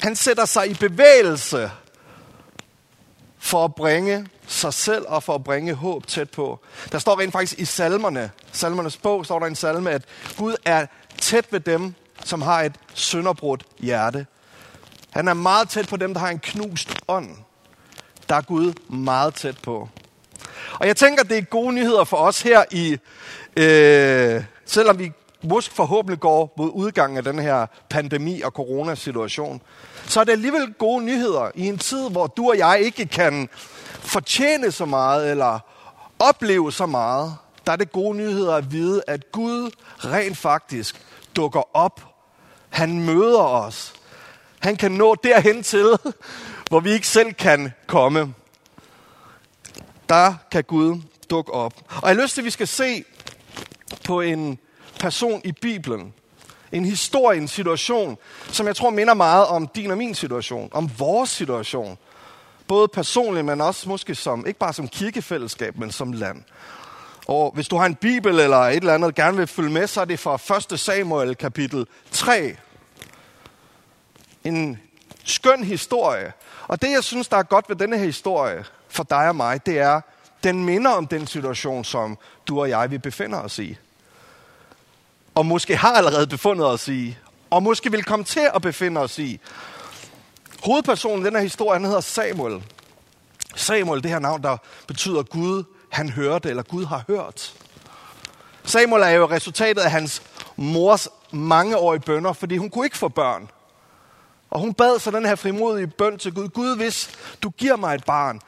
Han 0.00 0.16
sætter 0.16 0.44
sig 0.44 0.70
i 0.70 0.74
bevægelse 0.74 1.70
for 3.38 3.64
at 3.64 3.74
bringe 3.74 4.26
sig 4.52 4.74
selv 4.74 5.04
og 5.08 5.22
for 5.22 5.34
at 5.34 5.44
bringe 5.44 5.74
håb 5.74 6.06
tæt 6.06 6.30
på. 6.30 6.60
Der 6.92 6.98
står 6.98 7.20
rent 7.20 7.32
faktisk 7.32 7.58
i 7.58 7.64
salmerne, 7.64 8.30
salmernes 8.52 8.96
bog, 8.96 9.24
står 9.24 9.38
der 9.38 9.46
en 9.46 9.56
salme, 9.56 9.90
at 9.90 10.02
Gud 10.36 10.54
er 10.64 10.86
tæt 11.18 11.46
ved 11.50 11.60
dem, 11.60 11.94
som 12.24 12.42
har 12.42 12.62
et 12.62 12.74
sønderbrudt 12.94 13.64
hjerte. 13.78 14.26
Han 15.10 15.28
er 15.28 15.34
meget 15.34 15.68
tæt 15.68 15.88
på 15.88 15.96
dem, 15.96 16.14
der 16.14 16.20
har 16.20 16.28
en 16.28 16.38
knust 16.38 16.94
ånd. 17.08 17.30
Der 18.28 18.34
er 18.34 18.40
Gud 18.40 18.72
meget 18.88 19.34
tæt 19.34 19.58
på. 19.62 19.88
Og 20.80 20.86
jeg 20.86 20.96
tænker, 20.96 21.24
det 21.24 21.38
er 21.38 21.42
gode 21.42 21.72
nyheder 21.72 22.04
for 22.04 22.16
os 22.16 22.42
her 22.42 22.64
i, 22.70 22.98
øh, 23.56 24.44
selvom 24.66 24.98
vi 24.98 25.12
måske 25.42 25.74
forhåbentlig 25.74 26.20
går 26.20 26.54
mod 26.58 26.70
udgangen 26.74 27.16
af 27.16 27.24
den 27.24 27.38
her 27.38 27.66
pandemi 27.90 28.40
og 28.40 28.52
coronasituation, 28.52 29.62
så 30.06 30.20
er 30.20 30.24
det 30.24 30.32
alligevel 30.32 30.74
gode 30.78 31.04
nyheder 31.04 31.50
i 31.54 31.66
en 31.66 31.78
tid, 31.78 32.10
hvor 32.10 32.26
du 32.26 32.48
og 32.48 32.58
jeg 32.58 32.80
ikke 32.80 33.06
kan 33.06 33.48
fortjene 34.00 34.72
så 34.72 34.84
meget 34.84 35.30
eller 35.30 35.58
opleve 36.18 36.72
så 36.72 36.86
meget. 36.86 37.36
Der 37.66 37.72
er 37.72 37.76
det 37.76 37.92
gode 37.92 38.16
nyheder 38.16 38.54
at 38.54 38.72
vide, 38.72 39.02
at 39.06 39.32
Gud 39.32 39.70
rent 39.98 40.38
faktisk 40.38 41.06
dukker 41.36 41.76
op. 41.76 42.00
Han 42.68 43.00
møder 43.00 43.42
os. 43.42 43.92
Han 44.58 44.76
kan 44.76 44.92
nå 44.92 45.14
derhen 45.14 45.62
til, 45.62 45.86
hvor 46.70 46.80
vi 46.80 46.90
ikke 46.90 47.08
selv 47.08 47.32
kan 47.32 47.72
komme. 47.86 48.34
Der 50.08 50.34
kan 50.50 50.64
Gud 50.64 51.02
dukke 51.30 51.52
op. 51.52 51.74
Og 52.02 52.08
jeg 52.08 52.16
har 52.16 52.22
lyst 52.22 52.34
til, 52.34 52.40
at 52.40 52.44
vi 52.44 52.50
skal 52.50 52.68
se 52.68 53.04
på 54.04 54.20
en 54.20 54.58
person 55.02 55.40
i 55.44 55.52
Bibelen. 55.52 56.14
En 56.72 56.84
historie, 56.84 57.38
en 57.40 57.48
situation, 57.48 58.18
som 58.48 58.66
jeg 58.66 58.76
tror 58.76 58.90
minder 58.90 59.14
meget 59.14 59.46
om 59.46 59.66
din 59.66 59.90
og 59.90 59.98
min 59.98 60.14
situation. 60.14 60.68
Om 60.72 60.90
vores 60.98 61.30
situation. 61.30 61.98
Både 62.68 62.88
personligt, 62.88 63.46
men 63.46 63.60
også 63.60 63.88
måske 63.88 64.14
som, 64.14 64.46
ikke 64.46 64.58
bare 64.58 64.72
som 64.72 64.88
kirkefællesskab, 64.88 65.78
men 65.78 65.92
som 65.92 66.12
land. 66.12 66.42
Og 67.26 67.50
hvis 67.54 67.68
du 67.68 67.76
har 67.76 67.86
en 67.86 67.94
bibel 67.94 68.40
eller 68.40 68.58
et 68.58 68.76
eller 68.76 68.94
andet, 68.94 69.14
gerne 69.14 69.36
vil 69.36 69.46
følge 69.46 69.70
med, 69.70 69.86
så 69.86 70.00
er 70.00 70.04
det 70.04 70.18
fra 70.18 70.56
1. 70.72 70.80
Samuel 70.80 71.36
kapitel 71.36 71.86
3. 72.10 72.56
En 74.44 74.78
skøn 75.24 75.64
historie. 75.64 76.32
Og 76.68 76.82
det, 76.82 76.90
jeg 76.90 77.04
synes, 77.04 77.28
der 77.28 77.36
er 77.36 77.42
godt 77.42 77.68
ved 77.68 77.76
denne 77.76 77.98
her 77.98 78.04
historie, 78.04 78.64
for 78.88 79.02
dig 79.02 79.28
og 79.28 79.36
mig, 79.36 79.66
det 79.66 79.78
er, 79.78 80.00
den 80.44 80.64
minder 80.64 80.90
om 80.90 81.06
den 81.06 81.26
situation, 81.26 81.84
som 81.84 82.18
du 82.46 82.60
og 82.60 82.68
jeg, 82.68 82.90
vi 82.90 82.98
befinder 82.98 83.38
os 83.38 83.58
i. 83.58 83.78
Og 85.34 85.46
måske 85.46 85.76
har 85.76 85.92
allerede 85.92 86.26
befundet 86.26 86.66
os 86.66 86.88
i. 86.88 87.16
Og 87.50 87.62
måske 87.62 87.90
vil 87.90 88.04
komme 88.04 88.24
til 88.24 88.48
at 88.54 88.62
befinde 88.62 89.00
os 89.00 89.18
i. 89.18 89.40
Hovedpersonen 90.64 91.22
i 91.22 91.24
den 91.26 91.34
her 91.34 91.42
historie, 91.42 91.78
han 91.78 91.84
hedder 91.84 92.00
Samuel. 92.00 92.62
Samuel, 93.56 94.02
det 94.02 94.10
her 94.10 94.18
navn, 94.18 94.42
der 94.42 94.56
betyder 94.86 95.22
Gud, 95.22 95.64
han 95.90 96.08
hørte, 96.08 96.48
eller 96.48 96.62
Gud 96.62 96.84
har 96.84 97.04
hørt. 97.08 97.54
Samuel 98.64 99.02
er 99.02 99.08
jo 99.08 99.30
resultatet 99.30 99.82
af 99.82 99.90
hans 99.90 100.22
mors 100.56 101.08
mangeårige 101.30 102.00
bønder, 102.00 102.32
fordi 102.32 102.56
hun 102.56 102.70
kunne 102.70 102.86
ikke 102.86 102.98
få 102.98 103.08
børn. 103.08 103.50
Og 104.50 104.60
hun 104.60 104.74
bad 104.74 104.98
så 104.98 105.10
den 105.10 105.26
her 105.26 105.34
frimodige 105.34 105.86
bøn 105.86 106.18
til 106.18 106.34
Gud. 106.34 106.48
Gud, 106.48 106.76
hvis 106.76 107.10
du 107.42 107.50
giver 107.50 107.76
mig 107.76 107.94
et 107.94 108.04
barn, 108.04 108.40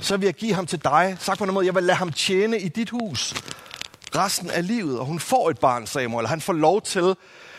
så 0.00 0.16
vil 0.16 0.26
jeg 0.26 0.34
give 0.34 0.54
ham 0.54 0.66
til 0.66 0.84
dig. 0.84 1.16
Sagt 1.20 1.38
på 1.38 1.44
en 1.44 1.54
måde, 1.54 1.66
jeg 1.66 1.74
vil 1.74 1.82
lade 1.82 1.96
ham 1.96 2.12
tjene 2.12 2.60
i 2.60 2.68
dit 2.68 2.90
hus 2.90 3.34
resten 4.16 4.50
af 4.50 4.66
livet. 4.66 4.98
Og 4.98 5.06
hun 5.06 5.20
får 5.20 5.50
et 5.50 5.58
barn, 5.58 5.86
Samuel. 5.86 6.26
Han 6.26 6.40
får 6.40 6.52
lov 6.52 6.82
til 6.82 7.16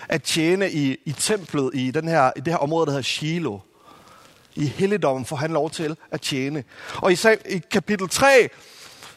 at 0.09 0.23
tjene 0.23 0.71
i, 0.71 0.97
i 1.05 1.11
templet 1.11 1.71
i, 1.73 1.91
den 1.91 2.07
her, 2.07 2.31
i 2.35 2.39
det 2.39 2.53
her 2.53 2.57
område, 2.57 2.85
der 2.85 2.91
hedder 2.91 3.03
Shiloh. 3.03 3.59
I 4.55 4.65
helligdommen 4.65 5.25
får 5.25 5.35
han 5.35 5.51
lov 5.51 5.69
til 5.69 5.97
at 6.11 6.21
tjene. 6.21 6.63
Og 6.95 7.11
i, 7.11 7.17
i 7.49 7.61
kapitel 7.71 8.09
3, 8.09 8.49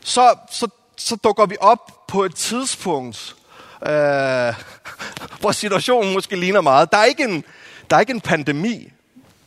så, 0.00 0.34
så, 0.50 0.68
så 0.96 1.16
dukker 1.16 1.46
vi 1.46 1.56
op 1.60 2.06
på 2.08 2.24
et 2.24 2.34
tidspunkt, 2.34 3.36
øh, 3.86 3.90
hvor 5.40 5.52
situationen 5.52 6.12
måske 6.12 6.36
ligner 6.36 6.60
meget. 6.60 6.92
Der 6.92 6.98
er, 6.98 7.04
ikke 7.04 7.24
en, 7.24 7.44
der 7.90 7.96
er 7.96 8.00
ikke 8.00 8.12
en 8.12 8.20
pandemi, 8.20 8.92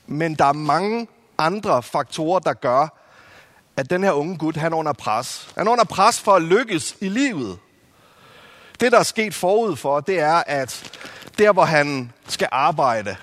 men 0.07 0.35
der 0.35 0.45
er 0.45 0.53
mange 0.53 1.07
andre 1.37 1.83
faktorer, 1.83 2.39
der 2.39 2.53
gør, 2.53 2.97
at 3.77 3.89
den 3.89 4.03
her 4.03 4.11
unge 4.11 4.37
gut, 4.37 4.55
han 4.55 4.73
er 4.73 4.77
under 4.77 4.93
pres. 4.93 5.53
Han 5.57 5.67
er 5.67 5.71
under 5.71 5.83
pres 5.83 6.19
for 6.19 6.31
at 6.31 6.41
lykkes 6.41 6.95
i 7.01 7.09
livet. 7.09 7.59
Det, 8.81 8.91
der 8.91 8.99
er 8.99 9.03
sket 9.03 9.33
forud 9.33 9.75
for, 9.75 9.99
det 9.99 10.19
er, 10.19 10.43
at 10.47 10.99
der, 11.37 11.53
hvor 11.53 11.65
han 11.65 12.11
skal 12.27 12.49
arbejde, 12.51 13.15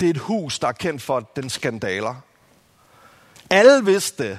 det 0.00 0.06
er 0.06 0.10
et 0.10 0.18
hus, 0.18 0.58
der 0.58 0.68
er 0.68 0.72
kendt 0.72 1.02
for 1.02 1.20
den 1.36 1.50
skandaler. 1.50 2.14
Alle 3.50 3.84
vidste, 3.84 4.38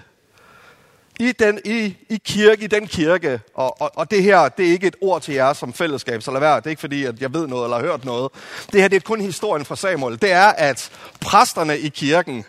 i, 1.20 1.32
den, 1.32 1.60
i, 1.66 1.98
i 2.10 2.22
kirke, 2.26 2.64
i 2.64 2.68
den 2.68 2.88
kirke, 2.88 3.42
og, 3.54 3.82
og, 3.82 3.92
og 3.96 4.12
det 4.12 4.24
her, 4.24 4.50
det 4.50 4.68
er 4.68 4.72
ikke 4.72 4.88
et 4.88 4.96
ord 5.02 5.22
til 5.22 5.34
jer 5.34 5.54
som 5.54 5.74
fællesskab, 5.74 6.22
så 6.22 6.32
lad 6.32 6.40
være, 6.40 6.56
det 6.56 6.66
er 6.66 6.70
ikke 6.70 6.80
fordi, 6.80 7.06
at 7.06 7.22
jeg 7.22 7.34
ved 7.34 7.48
noget 7.48 7.64
eller 7.66 7.78
har 7.78 7.86
hørt 7.86 8.06
noget. 8.06 8.32
Det 8.72 8.82
her, 8.82 8.88
det 8.88 8.96
er 8.96 9.00
kun 9.00 9.22
historien 9.22 9.66
fra 9.66 9.76
Samuel. 9.76 10.22
Det 10.22 10.32
er, 10.32 10.48
at 10.48 10.92
præsterne 11.22 11.80
i 11.80 11.90
kirken, 11.90 12.46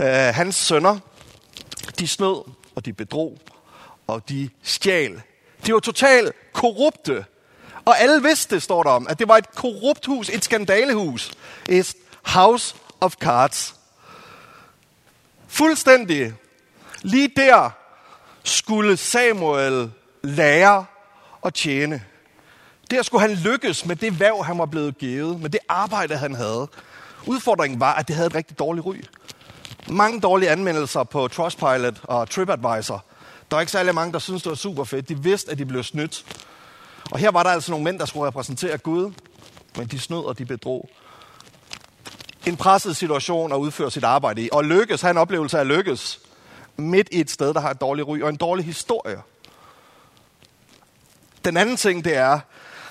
øh, 0.00 0.06
hans 0.08 0.56
sønner, 0.56 0.98
de 1.98 2.08
snød, 2.08 2.44
og 2.74 2.84
de 2.84 2.92
bedrog, 2.92 3.38
og 4.06 4.28
de 4.28 4.50
stjal. 4.62 5.22
De 5.66 5.72
var 5.72 5.80
totalt 5.80 6.32
korrupte. 6.52 7.24
Og 7.84 8.00
alle 8.00 8.22
vidste, 8.22 8.60
står 8.60 8.82
der 8.82 8.90
om, 8.90 9.06
at 9.10 9.18
det 9.18 9.28
var 9.28 9.36
et 9.36 9.54
korrupt 9.54 10.06
hus, 10.06 10.28
et 10.28 10.44
skandalehus. 10.44 11.30
Et 11.68 11.94
house 12.22 12.74
of 13.00 13.14
cards. 13.14 13.74
Fuldstændig. 15.48 16.34
Lige 17.02 17.30
der 17.36 17.70
skulle 18.44 18.96
Samuel 18.96 19.90
lære 20.22 20.86
at 21.44 21.54
tjene. 21.54 22.02
Der 22.90 23.02
skulle 23.02 23.20
han 23.20 23.30
lykkes 23.30 23.86
med 23.86 23.96
det 23.96 24.20
værv, 24.20 24.44
han 24.44 24.58
var 24.58 24.66
blevet 24.66 24.98
givet, 24.98 25.40
med 25.40 25.50
det 25.50 25.60
arbejde, 25.68 26.16
han 26.16 26.34
havde. 26.34 26.68
Udfordringen 27.26 27.80
var, 27.80 27.94
at 27.94 28.08
det 28.08 28.16
havde 28.16 28.26
et 28.26 28.34
rigtig 28.34 28.58
dårligt 28.58 28.86
ry. 28.86 28.96
Mange 29.88 30.20
dårlige 30.20 30.50
anmeldelser 30.50 31.02
på 31.02 31.28
Trustpilot 31.28 31.94
og 32.02 32.30
TripAdvisor. 32.30 33.04
Der 33.50 33.56
var 33.56 33.60
ikke 33.60 33.72
særlig 33.72 33.94
mange, 33.94 34.12
der 34.12 34.18
syntes, 34.18 34.42
det 34.42 34.50
var 34.50 34.56
super 34.56 34.84
fedt. 34.84 35.08
De 35.08 35.22
vidste, 35.22 35.50
at 35.50 35.58
de 35.58 35.66
blev 35.66 35.82
snydt. 35.82 36.24
Og 37.10 37.18
her 37.18 37.30
var 37.30 37.42
der 37.42 37.50
altså 37.50 37.70
nogle 37.70 37.84
mænd, 37.84 37.98
der 37.98 38.06
skulle 38.06 38.26
repræsentere 38.26 38.78
Gud, 38.78 39.12
men 39.76 39.86
de 39.86 39.98
snød 39.98 40.24
og 40.24 40.38
de 40.38 40.44
bedrog. 40.44 40.88
En 42.46 42.56
presset 42.56 42.96
situation 42.96 43.52
at 43.52 43.56
udføre 43.56 43.90
sit 43.90 44.04
arbejde 44.04 44.42
i. 44.42 44.48
Og 44.52 44.64
lykkes, 44.64 45.00
have 45.00 45.10
en 45.10 45.18
oplevelse 45.18 45.58
af 45.58 45.68
lykkes, 45.68 46.20
midt 46.76 47.08
i 47.12 47.20
et 47.20 47.30
sted, 47.30 47.54
der 47.54 47.60
har 47.60 47.70
et 47.70 47.80
dårligt 47.80 48.08
ry 48.08 48.22
og 48.22 48.28
en 48.28 48.36
dårlig 48.36 48.64
historie. 48.64 49.22
Den 51.44 51.56
anden 51.56 51.76
ting, 51.76 52.04
det 52.04 52.16
er 52.16 52.40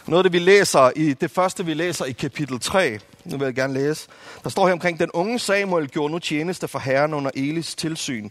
noget, 0.08 0.24
det 0.24 0.34
vi 0.34 0.40
læser 0.40 0.92
i 0.96 1.14
det 1.14 1.32
første, 1.32 1.66
vi 1.66 1.74
læser 1.74 2.06
i 2.06 2.12
kapitel 2.12 2.60
3. 2.60 3.00
Nu 3.26 3.38
vil 3.38 3.46
jeg 3.46 3.56
gerne 3.56 3.74
læse. 3.74 4.08
Der 4.44 4.50
står 4.50 4.66
her 4.66 4.74
omkring, 4.74 5.00
den 5.00 5.12
unge 5.14 5.40
Samuel 5.40 5.88
gjorde 5.88 6.12
nu 6.12 6.20
tjeneste 6.20 6.68
for 6.68 6.80
Herren 6.80 7.14
under 7.14 7.32
Elis 7.36 7.76
tilsyn. 7.76 8.30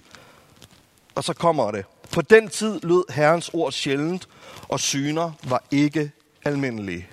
Og 1.14 1.24
så 1.24 1.32
kommer 1.32 1.70
det. 1.70 1.84
På 2.12 2.22
den 2.22 2.48
tid 2.48 2.80
lød 2.82 3.12
Herrens 3.12 3.50
ord 3.52 3.72
sjældent, 3.72 4.28
og 4.68 4.80
syner 4.80 5.32
var 5.42 5.62
ikke 5.70 6.10
almindelige. 6.44 7.08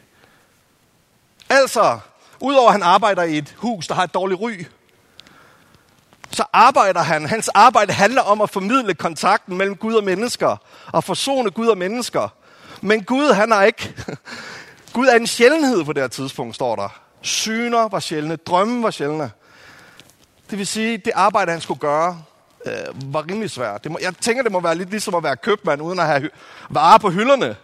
Altså, 1.49 1.99
udover 2.39 2.67
at 2.67 2.73
han 2.73 2.83
arbejder 2.83 3.23
i 3.23 3.37
et 3.37 3.55
hus, 3.57 3.87
der 3.87 3.95
har 3.95 4.03
et 4.03 4.13
dårligt 4.13 4.41
ry, 4.41 4.65
så 6.31 6.43
arbejder 6.53 7.01
han. 7.01 7.25
Hans 7.25 7.47
arbejde 7.47 7.93
handler 7.93 8.21
om 8.21 8.41
at 8.41 8.49
formidle 8.49 8.93
kontakten 8.93 9.57
mellem 9.57 9.75
Gud 9.75 9.93
og 9.93 10.03
mennesker, 10.03 10.57
og 10.93 11.03
forsone 11.03 11.51
Gud 11.51 11.67
og 11.67 11.77
mennesker. 11.77 12.29
Men 12.81 13.03
Gud, 13.03 13.33
han 13.33 13.51
er 13.51 13.61
ikke... 13.61 13.93
Gud 14.93 15.07
er 15.07 15.15
en 15.15 15.27
sjældenhed 15.27 15.83
på 15.83 15.93
det 15.93 16.03
her 16.03 16.07
tidspunkt, 16.07 16.55
står 16.55 16.75
der. 16.75 16.89
Syner 17.21 17.87
var 17.87 17.99
sjældne, 17.99 18.35
drømme 18.35 18.83
var 18.83 18.91
sjældne. 18.91 19.31
Det 20.49 20.57
vil 20.57 20.67
sige, 20.67 20.97
det 20.97 21.11
arbejde, 21.15 21.51
han 21.51 21.61
skulle 21.61 21.79
gøre, 21.79 22.23
øh, 22.65 23.13
var 23.13 23.25
rimelig 23.29 23.49
svær. 23.49 23.77
Det 23.77 23.91
må, 23.91 23.99
jeg 24.01 24.13
tænker, 24.21 24.43
det 24.43 24.51
må 24.51 24.59
være 24.59 24.75
lidt 24.75 24.89
ligesom 24.89 25.15
at 25.15 25.23
være 25.23 25.37
købmand, 25.37 25.81
uden 25.81 25.99
at 25.99 26.05
have 26.05 26.29
varer 26.69 26.97
på 26.97 27.09
hylderne. 27.09 27.55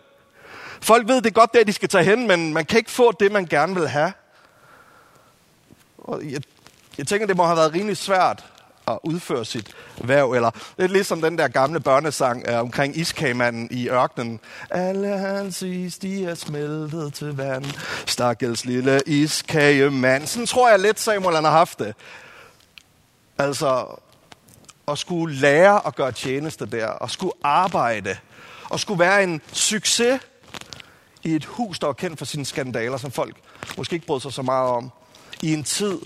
Folk 0.82 1.08
ved, 1.08 1.15
det 1.15 1.25
er 1.25 1.32
godt 1.32 1.53
der, 1.53 1.63
de 1.63 1.74
skal 1.74 1.89
tage 1.89 2.03
hen, 2.03 2.27
men 2.27 2.53
man 2.53 2.65
kan 2.65 2.77
ikke 2.77 2.91
få 2.91 3.12
det, 3.12 3.32
man 3.32 3.46
gerne 3.46 3.75
vil 3.75 3.88
have. 3.88 4.13
Og 5.98 6.24
jeg, 6.24 6.41
jeg 6.98 7.08
tænker, 7.08 7.27
det 7.27 7.38
må 7.38 7.46
have 7.46 7.58
været 7.58 7.74
rimelig 7.74 7.98
svært 7.98 8.46
at 8.88 9.00
udføre 9.03 9.46
sit 9.46 9.74
værv. 9.98 10.32
Eller 10.32 10.51
lidt 10.77 10.91
ligesom 10.91 11.22
den 11.22 11.38
der 11.38 11.48
gamle 11.48 11.79
børnesang 11.79 12.48
øh, 12.48 12.60
omkring 12.60 12.98
iskagemanden 12.98 13.68
i 13.72 13.89
ørkenen. 13.89 14.39
Alle 14.70 15.08
hans 15.08 15.62
is, 15.62 15.98
de 15.98 16.25
er 16.25 16.36
smeltet 16.36 17.13
til 17.13 17.38
vand. 17.38 17.65
Stakkels 18.06 18.65
lille 18.65 19.01
iskagemand. 19.06 20.27
Sådan 20.27 20.46
tror 20.46 20.70
jeg 20.70 20.79
lidt, 20.79 21.00
Samuel 21.00 21.36
han 21.36 21.44
har 21.44 21.51
haft 21.51 21.79
det. 21.79 21.96
Altså, 23.38 24.00
og 24.89 24.98
skulle 24.98 25.36
lære 25.36 25.88
at 25.88 25.96
gøre 25.96 26.12
tjeneste 26.12 26.65
der, 26.65 26.88
og 26.88 27.12
skulle 27.12 27.34
arbejde, 27.43 28.17
og 28.69 28.79
skulle 28.79 29.00
være 29.00 29.24
en 29.24 29.41
succes 29.53 30.22
i 31.24 31.36
et 31.36 31.46
hus, 31.46 31.79
der 31.79 31.88
var 31.88 31.93
kendt 31.93 32.17
for 32.17 32.25
sine 32.25 32.46
skandaler, 32.46 32.98
som 32.98 33.12
folk 33.12 33.36
måske 33.77 33.93
ikke 33.93 34.05
brød 34.05 34.19
sig 34.19 34.34
så 34.34 34.41
meget 34.41 34.69
om, 34.69 34.91
i 35.41 35.53
en 35.53 35.63
tid, 35.63 36.00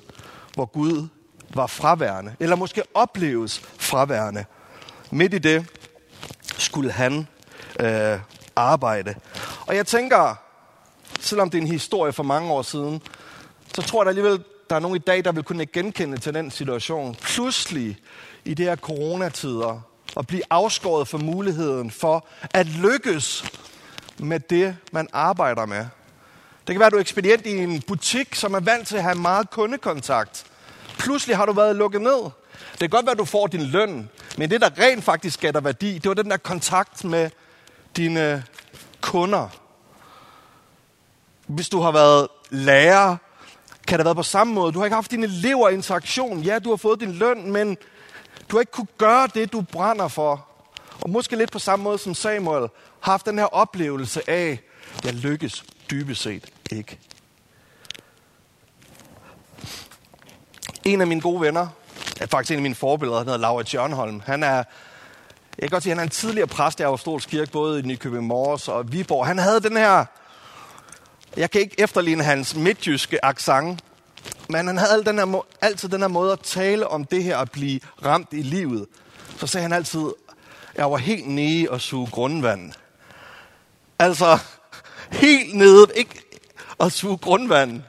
hvor 0.54 0.66
Gud 0.66 1.08
var 1.54 1.68
fraværende, 1.68 2.36
eller 2.40 2.56
måske 2.56 2.84
opleves 2.94 3.62
fraværende. 3.78 4.46
Midt 5.12 5.34
i 5.34 5.38
det 5.38 5.66
skulle 6.58 6.92
han 6.92 7.28
øh, 7.80 8.20
arbejde. 8.56 9.16
Og 9.66 9.76
jeg 9.76 9.88
tænker, 9.88 10.36
selvom 11.20 11.50
det 11.50 11.58
er 11.58 11.62
en 11.62 11.68
historie 11.68 12.14
for 12.14 12.24
mange 12.24 12.52
år 12.52 12.62
siden, 12.62 13.02
så 13.76 13.82
tror 13.82 14.02
jeg 14.02 14.06
der 14.06 14.10
alligevel, 14.10 14.44
der 14.70 14.76
er 14.76 14.80
nogen 14.80 14.96
i 14.96 15.00
dag, 15.00 15.26
der 15.26 15.32
vil 15.32 15.44
kunne 15.44 15.66
genkende 15.66 16.18
til 16.18 16.34
den 16.34 16.52
situation. 16.52 17.16
Pludselig 17.16 17.98
i 18.46 18.54
det 18.54 18.66
her 18.66 18.76
coronatider, 18.76 19.82
at 20.18 20.28
blive 20.28 20.42
afskåret 20.50 21.08
for 21.08 21.18
muligheden 21.18 21.92
for 21.92 22.28
at 22.54 22.68
lykkes 22.68 23.46
med 24.18 24.40
det, 24.40 24.78
man 24.92 25.08
arbejder 25.14 25.66
med. 25.66 25.86
Det 26.68 26.74
kan 26.74 26.80
være, 26.80 26.88
at 26.88 26.92
du 26.92 26.98
er 26.98 27.02
ekspedient 27.02 27.46
i 27.46 27.58
en 27.58 27.82
butik, 27.82 28.36
som 28.36 28.54
er 28.54 28.60
vant 28.60 28.88
til 28.88 28.98
at 28.98 29.04
have 29.04 29.16
meget 29.16 29.50
kundekontakt. 29.50 30.46
Pludselig 30.98 31.38
har 31.38 31.46
du 31.46 31.54
været 31.54 31.76
lukket 31.76 32.02
ned. 32.02 32.24
Det 32.72 32.80
kan 32.80 32.90
godt 32.90 33.06
være, 33.06 33.12
at 33.12 33.20
du 33.20 33.26
får 33.26 33.48
din 33.48 33.64
løn, 33.64 34.10
men 34.38 34.50
det, 34.50 34.62
der 34.62 34.70
rent 34.80 35.04
faktisk 35.04 35.40
gav 35.40 35.52
dig 35.52 35.64
værdi, 35.64 35.94
det 35.94 36.10
var 36.10 36.14
den 36.14 36.32
der 36.32 36.38
kontakt 36.38 37.04
med 37.04 37.30
dine 37.98 38.44
kunder. 39.02 39.48
Hvis 41.48 41.70
du 41.70 41.80
har 41.80 41.92
været 41.92 42.28
lærer, 42.50 43.18
kan 43.88 44.00
det 44.00 44.04
have 44.04 44.06
været 44.06 44.18
på 44.18 44.24
samme 44.24 44.54
måde. 44.54 44.72
Du 44.72 44.80
har 44.80 44.86
ikke 44.86 44.96
haft 44.96 45.12
dine 45.12 45.26
elever 45.26 45.70
interaktion. 45.70 46.40
Ja, 46.40 46.60
du 46.60 46.70
har 46.70 46.76
fået 46.76 47.00
din 47.00 47.12
løn, 47.12 47.52
men 47.52 47.78
du 48.50 48.56
har 48.56 48.60
ikke 48.60 48.72
kunne 48.72 48.88
gøre 48.98 49.28
det, 49.34 49.54
du 49.54 49.62
brænder 49.62 50.08
for. 50.08 50.48
Og 51.02 51.10
måske 51.10 51.36
lidt 51.36 51.52
på 51.52 51.60
samme 51.60 51.84
måde 51.84 51.98
som 51.98 52.14
Samuel, 52.14 52.70
har 53.00 53.12
haft 53.12 53.26
den 53.26 53.38
her 53.38 53.46
oplevelse 53.46 54.30
af, 54.30 54.60
jeg 55.04 55.14
lykkes 55.14 55.64
dybest 55.92 56.22
set 56.22 56.46
ikke. 56.72 57.00
En 60.86 61.02
af 61.02 61.08
mine 61.08 61.22
gode 61.22 61.42
venner, 61.42 61.68
er 62.22 62.26
faktisk 62.28 62.52
en 62.52 62.58
af 62.58 62.62
mine 62.62 62.76
forbilleder, 62.76 63.18
han 63.18 63.28
hedder 63.28 63.40
Laurits 63.40 63.74
Jørnholm. 63.74 64.22
Han 64.26 64.44
er, 64.44 64.56
jeg 64.56 64.66
kan 65.60 65.70
godt 65.70 65.84
sige, 65.84 65.92
han 65.92 66.00
er 66.00 66.04
en 66.04 66.10
tidligere 66.10 66.48
præst 66.48 66.80
i 66.80 66.84
Aarhus 66.84 67.26
Kirke, 67.26 67.52
både 67.52 67.80
i 67.80 67.82
Nykøbing 67.82 68.24
Mors 68.24 68.68
og 68.68 68.92
Viborg. 68.92 69.28
Han 69.28 69.38
havde 69.38 69.60
den 69.60 69.78
her, 69.78 70.06
jeg 71.38 71.52
kan 71.52 71.62
ikke 71.62 71.76
efterligne 71.78 72.24
hans 72.24 72.56
midtjyske 72.56 73.26
accent, 73.26 73.84
men 74.50 74.68
han 74.68 74.78
havde 74.78 75.06
den 75.06 75.18
her, 75.20 75.46
altid 75.62 75.90
den 75.90 76.02
her 76.02 76.08
måde 76.08 76.32
at 76.32 76.40
tale 76.40 76.88
om 76.88 77.06
det 77.06 77.24
her 77.24 77.38
at 77.38 77.52
blive 77.52 77.80
ramt 78.06 78.28
i 78.32 78.42
livet. 78.42 78.86
Så 79.38 79.48
sagde 79.48 79.62
han 79.62 79.74
altid, 79.74 80.12
jeg 80.78 80.92
var 80.92 80.98
helt 80.98 81.28
nede 81.28 81.68
og 81.70 81.82
suge 81.82 82.08
grundvand. 82.08 82.74
Altså, 84.00 84.38
helt 85.12 85.56
nede, 85.56 85.88
ikke 85.96 86.22
at 86.80 86.92
suge 86.92 87.18
grundvand. 87.18 87.82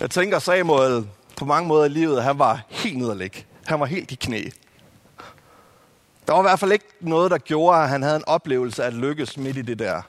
Jeg 0.00 0.10
tænker 0.10 0.38
Samuel, 0.38 1.06
på 1.36 1.44
mange 1.44 1.68
måder 1.68 1.84
i 1.84 1.88
livet, 1.88 2.22
han 2.22 2.38
var 2.38 2.60
helt 2.68 2.98
nederlig. 2.98 3.46
Han 3.66 3.80
var 3.80 3.86
helt 3.86 4.10
i 4.10 4.14
knæ. 4.14 4.44
Der 6.26 6.32
var 6.32 6.40
i 6.40 6.42
hvert 6.42 6.58
fald 6.58 6.72
ikke 6.72 6.84
noget, 7.00 7.30
der 7.30 7.38
gjorde, 7.38 7.82
at 7.82 7.88
han 7.88 8.02
havde 8.02 8.16
en 8.16 8.24
oplevelse 8.26 8.82
af 8.82 8.86
at 8.86 8.94
lykkes 8.94 9.36
midt 9.36 9.56
i 9.56 9.62
det 9.62 9.78
der. 9.78 10.02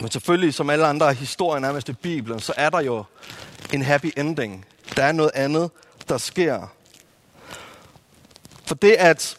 Men 0.00 0.10
selvfølgelig, 0.10 0.54
som 0.54 0.70
alle 0.70 0.86
andre 0.86 1.14
historier 1.14 1.60
nærmest 1.60 1.88
i 1.88 1.92
Bibelen, 1.92 2.40
så 2.40 2.52
er 2.56 2.70
der 2.70 2.80
jo 2.80 3.04
en 3.72 3.82
happy 3.82 4.12
ending. 4.16 4.66
Der 4.96 5.04
er 5.04 5.12
noget 5.12 5.30
andet, 5.34 5.70
der 6.08 6.18
sker. 6.18 6.66
For 8.66 8.74
det 8.74 8.92
at, 8.92 9.38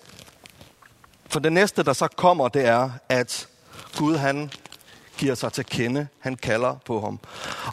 for 1.30 1.40
det 1.40 1.54
næste, 1.54 1.84
der 1.84 1.94
så 1.94 2.08
kommer, 2.08 2.48
det 2.48 2.66
er, 2.66 2.90
at 3.10 3.48
Gud 3.98 4.16
han 4.16 4.52
giver 5.18 5.36
sig 5.36 5.54
til 5.54 5.66
kende. 5.66 6.08
Han 6.20 6.36
kalder 6.36 6.76
på 6.86 7.02
ham. 7.02 7.20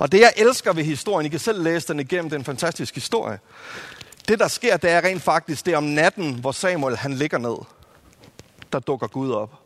Og 0.01 0.13
det 0.13 0.21
jeg 0.21 0.33
elsker 0.37 0.73
ved 0.73 0.85
historien, 0.85 1.27
I 1.27 1.29
kan 1.29 1.41
selv 1.41 1.63
læse 1.63 1.89
den 1.89 2.01
igennem, 2.01 2.31
den 2.31 2.45
fantastiske 2.45 2.95
historie. 2.95 3.39
Det 4.29 4.39
der 4.39 4.49
sker, 4.49 4.77
det 4.77 4.91
er 4.91 5.05
rent 5.05 5.23
faktisk, 5.23 5.67
det 5.67 5.75
er 5.75 5.77
om 5.77 5.85
natten, 5.85 6.35
hvor 6.35 6.53
Samuel 6.53 6.97
han 6.97 7.13
ligger 7.13 7.39
ned. 7.39 7.57
Der 8.73 8.79
dukker 8.79 9.07
Gud 9.07 9.33
op. 9.33 9.66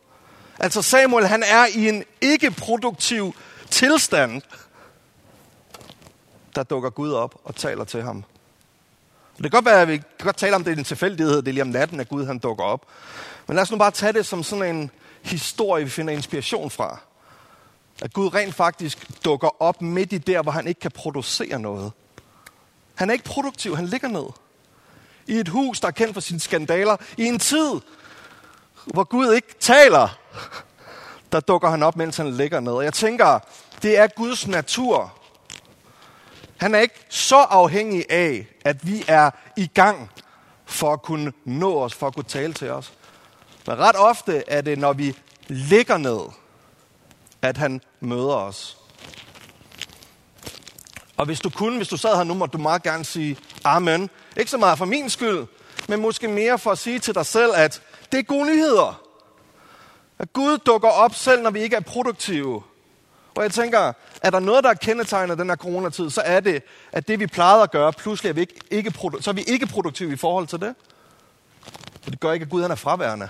Altså 0.63 0.81
Samuel 0.81 1.27
han 1.27 1.43
er 1.43 1.65
i 1.65 1.89
en 1.89 2.03
ikke-produktiv 2.21 3.35
tilstand. 3.69 4.41
Der 6.55 6.63
dukker 6.63 6.89
Gud 6.89 7.11
op 7.11 7.35
og 7.43 7.55
taler 7.55 7.83
til 7.83 8.03
ham. 8.03 8.23
Det 9.35 9.43
kan 9.43 9.51
godt 9.51 9.65
være, 9.65 9.81
at 9.81 9.87
vi 9.87 9.97
kan 9.97 10.25
godt 10.25 10.37
tale 10.37 10.55
om, 10.55 10.63
det 10.63 10.73
er 10.73 10.77
en 10.77 10.83
tilfældighed, 10.83 11.35
det 11.35 11.47
er 11.47 11.51
lige 11.51 11.61
om 11.61 11.67
natten, 11.67 11.99
at 11.99 12.09
Gud 12.09 12.25
han 12.25 12.39
dukker 12.39 12.63
op. 12.63 12.85
Men 13.47 13.55
lad 13.55 13.61
os 13.61 13.71
nu 13.71 13.77
bare 13.77 13.91
tage 13.91 14.13
det 14.13 14.25
som 14.25 14.43
sådan 14.43 14.75
en 14.75 14.91
historie, 15.21 15.83
vi 15.83 15.89
finder 15.89 16.13
inspiration 16.13 16.71
fra. 16.71 16.99
At 18.01 18.13
Gud 18.13 18.33
rent 18.33 18.55
faktisk 18.55 19.25
dukker 19.25 19.61
op 19.61 19.81
midt 19.81 20.13
i 20.13 20.17
der, 20.17 20.41
hvor 20.41 20.51
han 20.51 20.67
ikke 20.67 20.79
kan 20.79 20.91
producere 20.91 21.59
noget. 21.59 21.91
Han 22.95 23.09
er 23.09 23.13
ikke 23.13 23.25
produktiv, 23.25 23.75
han 23.75 23.85
ligger 23.85 24.07
ned. 24.07 24.25
I 25.27 25.33
et 25.33 25.47
hus, 25.47 25.79
der 25.79 25.87
er 25.87 25.91
kendt 25.91 26.13
for 26.13 26.21
sine 26.21 26.39
skandaler. 26.39 26.97
I 27.17 27.25
en 27.25 27.39
tid, 27.39 27.71
hvor 28.85 29.03
Gud 29.03 29.33
ikke 29.33 29.55
taler, 29.59 30.20
der 31.31 31.39
dukker 31.39 31.69
han 31.69 31.83
op, 31.83 31.95
mens 31.95 32.17
han 32.17 32.31
ligger 32.31 32.59
ned. 32.59 32.73
Og 32.73 32.83
jeg 32.83 32.93
tænker, 32.93 33.39
det 33.81 33.97
er 33.97 34.07
Guds 34.07 34.47
natur. 34.47 35.13
Han 36.57 36.75
er 36.75 36.79
ikke 36.79 37.05
så 37.09 37.37
afhængig 37.37 38.05
af, 38.11 38.47
at 38.65 38.87
vi 38.87 39.03
er 39.07 39.31
i 39.57 39.67
gang 39.67 40.11
for 40.65 40.93
at 40.93 41.01
kunne 41.01 41.33
nå 41.45 41.79
os, 41.79 41.93
for 41.93 42.07
at 42.07 42.15
kunne 42.15 42.23
tale 42.23 42.53
til 42.53 42.69
os. 42.69 42.93
Men 43.67 43.79
ret 43.79 43.95
ofte 43.95 44.43
er 44.47 44.61
det, 44.61 44.79
når 44.79 44.93
vi 44.93 45.17
ligger 45.47 45.97
ned, 45.97 46.19
at 47.41 47.57
han 47.57 47.81
møder 47.99 48.35
os. 48.35 48.77
Og 51.17 51.25
hvis 51.25 51.39
du 51.39 51.49
kunne, 51.49 51.77
hvis 51.77 51.87
du 51.87 51.97
sad 51.97 52.15
her 52.15 52.23
nu, 52.23 52.33
må 52.33 52.45
du 52.45 52.57
meget 52.57 52.83
gerne 52.83 53.05
sige 53.05 53.37
Amen. 53.63 54.09
Ikke 54.37 54.51
så 54.51 54.57
meget 54.57 54.77
for 54.77 54.85
min 54.85 55.09
skyld, 55.09 55.45
men 55.87 56.01
måske 56.01 56.27
mere 56.27 56.59
for 56.59 56.71
at 56.71 56.77
sige 56.77 56.99
til 56.99 57.15
dig 57.15 57.25
selv, 57.25 57.51
at 57.55 57.81
det 58.11 58.19
er 58.19 58.23
gode 58.23 58.45
nyheder. 58.45 59.01
At 60.21 60.33
Gud 60.33 60.57
dukker 60.57 60.89
op 60.89 61.15
selv, 61.15 61.41
når 61.41 61.49
vi 61.49 61.59
ikke 61.59 61.75
er 61.75 61.79
produktive. 61.79 62.63
Og 63.35 63.43
jeg 63.43 63.51
tænker, 63.51 63.93
er 64.21 64.29
der 64.29 64.39
noget, 64.39 64.63
der 64.63 64.69
er 64.69 64.73
kendetegnet 64.73 65.37
den 65.37 65.49
her 65.49 65.55
coronatid, 65.55 66.09
så 66.09 66.21
er 66.21 66.39
det, 66.39 66.63
at 66.91 67.07
det 67.07 67.19
vi 67.19 67.27
plejede 67.27 67.63
at 67.63 67.71
gøre, 67.71 67.93
pludselig 67.93 68.29
er 68.29 68.33
vi 68.33 68.41
ikke, 68.41 68.55
ikke 68.71 68.93
så 69.21 69.29
er 69.29 69.33
vi 69.33 69.41
ikke 69.41 69.67
produktive 69.67 70.13
i 70.13 70.15
forhold 70.15 70.47
til 70.47 70.59
det. 70.59 70.75
For 72.01 72.09
det 72.09 72.19
gør 72.19 72.31
ikke, 72.31 72.43
at 72.43 72.49
Gud 72.49 72.61
han 72.61 72.71
er 72.71 72.75
fraværende. 72.75 73.29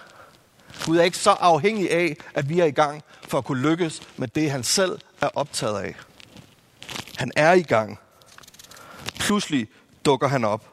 Gud 0.85 0.97
er 0.97 1.03
ikke 1.03 1.17
så 1.17 1.31
afhængig 1.31 1.91
af, 1.91 2.17
at 2.33 2.49
vi 2.49 2.59
er 2.59 2.65
i 2.65 2.71
gang 2.71 3.03
for 3.27 3.37
at 3.37 3.45
kunne 3.45 3.61
lykkes 3.61 4.01
med 4.17 4.27
det, 4.27 4.51
han 4.51 4.63
selv 4.63 4.99
er 5.21 5.29
optaget 5.33 5.79
af. 5.79 5.95
Han 7.17 7.31
er 7.35 7.53
i 7.53 7.61
gang. 7.61 7.99
Pludselig 9.19 9.67
dukker 10.05 10.27
han 10.27 10.45
op. 10.45 10.71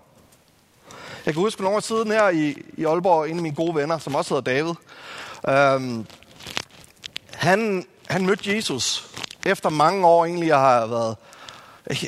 Jeg 1.26 1.34
kan 1.34 1.42
huske 1.42 1.62
nogle 1.62 1.76
år 1.76 1.80
siden 1.80 2.10
her 2.10 2.28
i, 2.28 2.62
i 2.76 2.84
Aalborg, 2.84 3.28
en 3.28 3.36
af 3.36 3.42
mine 3.42 3.56
gode 3.56 3.74
venner, 3.74 3.98
som 3.98 4.14
også 4.14 4.34
hedder 4.34 4.52
David, 4.52 4.74
øhm, 5.48 6.06
han, 7.32 7.86
han 8.08 8.26
mødte 8.26 8.56
Jesus 8.56 9.10
efter 9.46 9.70
mange 9.70 10.06
år 10.06 10.24
egentlig 10.24 10.48
jeg 10.48 10.58
har 10.58 10.86
været, 10.86 11.16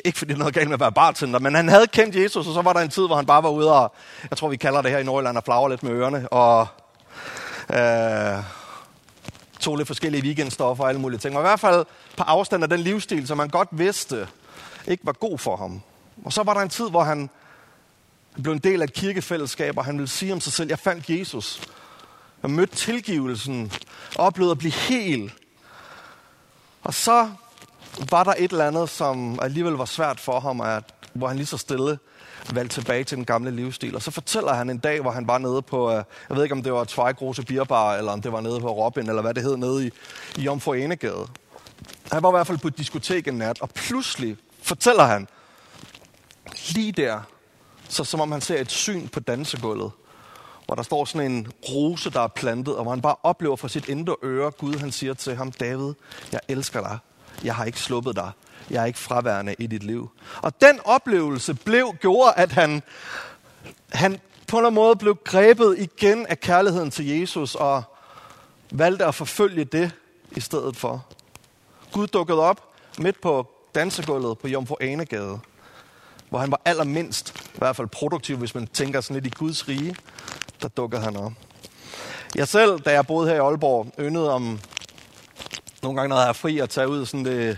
ikke, 0.05 0.19
fordi 0.19 0.29
det 0.29 0.35
er 0.35 0.39
noget 0.39 0.53
galt 0.53 0.67
med 0.67 0.73
at 0.73 0.79
være 0.79 0.91
bartender, 0.91 1.39
men 1.39 1.55
han 1.55 1.69
havde 1.69 1.87
kendt 1.87 2.15
Jesus, 2.15 2.47
og 2.47 2.53
så 2.53 2.61
var 2.61 2.73
der 2.73 2.79
en 2.79 2.89
tid, 2.89 3.05
hvor 3.05 3.15
han 3.15 3.25
bare 3.25 3.43
var 3.43 3.49
ude 3.49 3.73
og, 3.73 3.93
jeg 4.29 4.37
tror 4.37 4.49
vi 4.49 4.57
kalder 4.57 4.81
det 4.81 4.91
her 4.91 4.97
i 4.97 5.03
Nordjylland, 5.03 5.37
og 5.37 5.43
flagre 5.43 5.69
lidt 5.69 5.83
med 5.83 5.91
ørerne, 5.91 6.29
og 6.29 6.67
øh, 7.73 8.43
tog 9.59 9.77
lidt 9.77 9.87
forskellige 9.87 10.23
weekendstoffer 10.23 10.83
og 10.83 10.89
alle 10.89 11.01
mulige 11.01 11.19
ting. 11.19 11.35
Og 11.35 11.41
i 11.41 11.47
hvert 11.47 11.59
fald 11.59 11.85
på 12.17 12.23
afstand 12.23 12.63
af 12.63 12.69
den 12.69 12.79
livsstil, 12.79 13.27
som 13.27 13.37
man 13.37 13.49
godt 13.49 13.69
vidste, 13.71 14.27
ikke 14.87 15.05
var 15.05 15.11
god 15.11 15.37
for 15.37 15.55
ham. 15.55 15.81
Og 16.25 16.33
så 16.33 16.43
var 16.43 16.53
der 16.53 16.61
en 16.61 16.69
tid, 16.69 16.89
hvor 16.89 17.03
han 17.03 17.29
blev 18.43 18.53
en 18.53 18.59
del 18.59 18.81
af 18.81 18.85
et 18.85 18.93
kirkefællesskab, 18.93 19.77
og 19.77 19.85
han 19.85 19.97
ville 19.97 20.09
sige 20.09 20.33
om 20.33 20.41
sig 20.41 20.53
selv, 20.53 20.69
jeg 20.69 20.79
fandt 20.79 21.09
Jesus 21.09 21.61
og 22.41 22.49
mødte 22.49 22.75
tilgivelsen, 22.75 23.71
oplevede 24.15 24.51
at 24.51 24.57
blive 24.57 24.71
hel. 24.71 25.31
Og 26.83 26.93
så 26.93 27.29
var 28.09 28.23
der 28.23 28.33
et 28.37 28.51
eller 28.51 28.67
andet, 28.67 28.89
som 28.89 29.39
alligevel 29.41 29.73
var 29.73 29.85
svært 29.85 30.19
for 30.19 30.39
ham, 30.39 30.61
at, 30.61 30.83
hvor 31.13 31.27
han 31.27 31.37
lige 31.37 31.45
så 31.45 31.57
stille 31.57 31.99
valgte 32.53 32.81
tilbage 32.81 33.03
til 33.03 33.17
den 33.17 33.25
gamle 33.25 33.51
livsstil. 33.51 33.95
Og 33.95 34.01
så 34.01 34.11
fortæller 34.11 34.53
han 34.53 34.69
en 34.69 34.77
dag, 34.77 35.01
hvor 35.01 35.11
han 35.11 35.27
var 35.27 35.37
nede 35.37 35.61
på, 35.61 35.89
øh, 35.89 36.03
jeg 36.29 36.37
ved 36.37 36.43
ikke 36.43 36.55
om 36.55 36.63
det 36.63 36.73
var 36.73 36.83
Tvejgrose 36.83 37.43
Bierbar, 37.43 37.95
eller 37.95 38.11
om 38.11 38.21
det 38.21 38.31
var 38.31 38.41
nede 38.41 38.59
på 38.59 38.71
Robin, 38.71 39.09
eller 39.09 39.21
hvad 39.21 39.33
det 39.33 39.43
hed, 39.43 39.57
nede 39.57 39.87
i, 39.87 39.91
i 40.37 40.41
Jomfru 40.41 40.73
Enegade. 40.73 41.27
Han 42.11 42.23
var 42.23 42.29
i 42.29 42.31
hvert 42.31 42.47
fald 42.47 42.57
på 42.57 42.67
et 42.67 42.77
diskotek 42.77 43.27
en 43.27 43.33
nat, 43.33 43.61
og 43.61 43.69
pludselig 43.69 44.37
fortæller 44.63 45.03
han, 45.03 45.27
lige 46.69 46.91
der, 46.91 47.19
så 47.89 48.03
som 48.03 48.21
om 48.21 48.31
han 48.31 48.41
ser 48.41 48.61
et 48.61 48.71
syn 48.71 49.07
på 49.07 49.19
dansegulvet, 49.19 49.91
hvor 50.65 50.75
der 50.75 50.83
står 50.83 51.05
sådan 51.05 51.31
en 51.31 51.47
rose, 51.69 52.09
der 52.09 52.21
er 52.21 52.27
plantet, 52.27 52.75
og 52.75 52.83
hvor 52.83 52.91
han 52.91 53.01
bare 53.01 53.15
oplever 53.23 53.55
fra 53.55 53.67
sit 53.67 53.89
indre 53.89 54.15
øre, 54.23 54.51
Gud 54.51 54.73
han 54.73 54.91
siger 54.91 55.13
til 55.13 55.35
ham, 55.35 55.51
David, 55.51 55.93
jeg 56.31 56.39
elsker 56.47 56.81
dig. 56.81 56.97
Jeg 57.43 57.55
har 57.55 57.65
ikke 57.65 57.79
sluppet 57.79 58.15
dig. 58.15 58.31
Jeg 58.69 58.81
er 58.81 58.85
ikke 58.85 58.99
fraværende 58.99 59.55
i 59.59 59.67
dit 59.67 59.83
liv. 59.83 60.09
Og 60.41 60.61
den 60.61 60.79
oplevelse 60.85 61.53
blev, 61.53 61.95
gjorde, 61.99 62.33
at 62.37 62.51
han, 62.51 62.83
han 63.89 64.19
på 64.47 64.59
en 64.59 64.73
måde 64.73 64.95
blev 64.95 65.17
grebet 65.23 65.75
igen 65.79 66.25
af 66.25 66.39
kærligheden 66.39 66.91
til 66.91 67.07
Jesus, 67.19 67.55
og 67.55 67.83
valgte 68.71 69.05
at 69.05 69.15
forfølge 69.15 69.63
det 69.63 69.91
i 70.31 70.39
stedet 70.39 70.77
for. 70.77 71.05
Gud 71.91 72.07
dukkede 72.07 72.39
op 72.39 72.73
midt 72.99 73.21
på 73.21 73.47
dansegulvet 73.75 74.37
på 74.37 74.47
Jomfru 74.47 74.75
Anegade 74.81 75.39
hvor 76.31 76.39
han 76.39 76.51
var 76.51 76.61
allermindst, 76.65 77.33
i 77.55 77.57
hvert 77.57 77.75
fald 77.75 77.87
produktiv, 77.87 78.37
hvis 78.37 78.55
man 78.55 78.67
tænker 78.67 79.01
sådan 79.01 79.13
lidt 79.13 79.33
i 79.33 79.37
Guds 79.37 79.67
rige, 79.67 79.95
der 80.61 80.67
dukkede 80.67 81.01
han 81.01 81.17
op. 81.17 81.31
Jeg 82.35 82.47
selv, 82.47 82.79
da 82.79 82.91
jeg 82.91 83.07
boede 83.07 83.29
her 83.29 83.35
i 83.35 83.39
Aalborg, 83.39 83.87
yndede 83.99 84.33
om 84.33 84.59
nogle 85.83 85.97
gange, 85.97 86.09
når 86.09 86.19
jeg 86.19 86.29
er 86.29 86.33
fri, 86.33 86.59
at 86.59 86.69
tage 86.69 86.87
ud 86.87 87.05
sådan 87.05 87.25
det, 87.25 87.57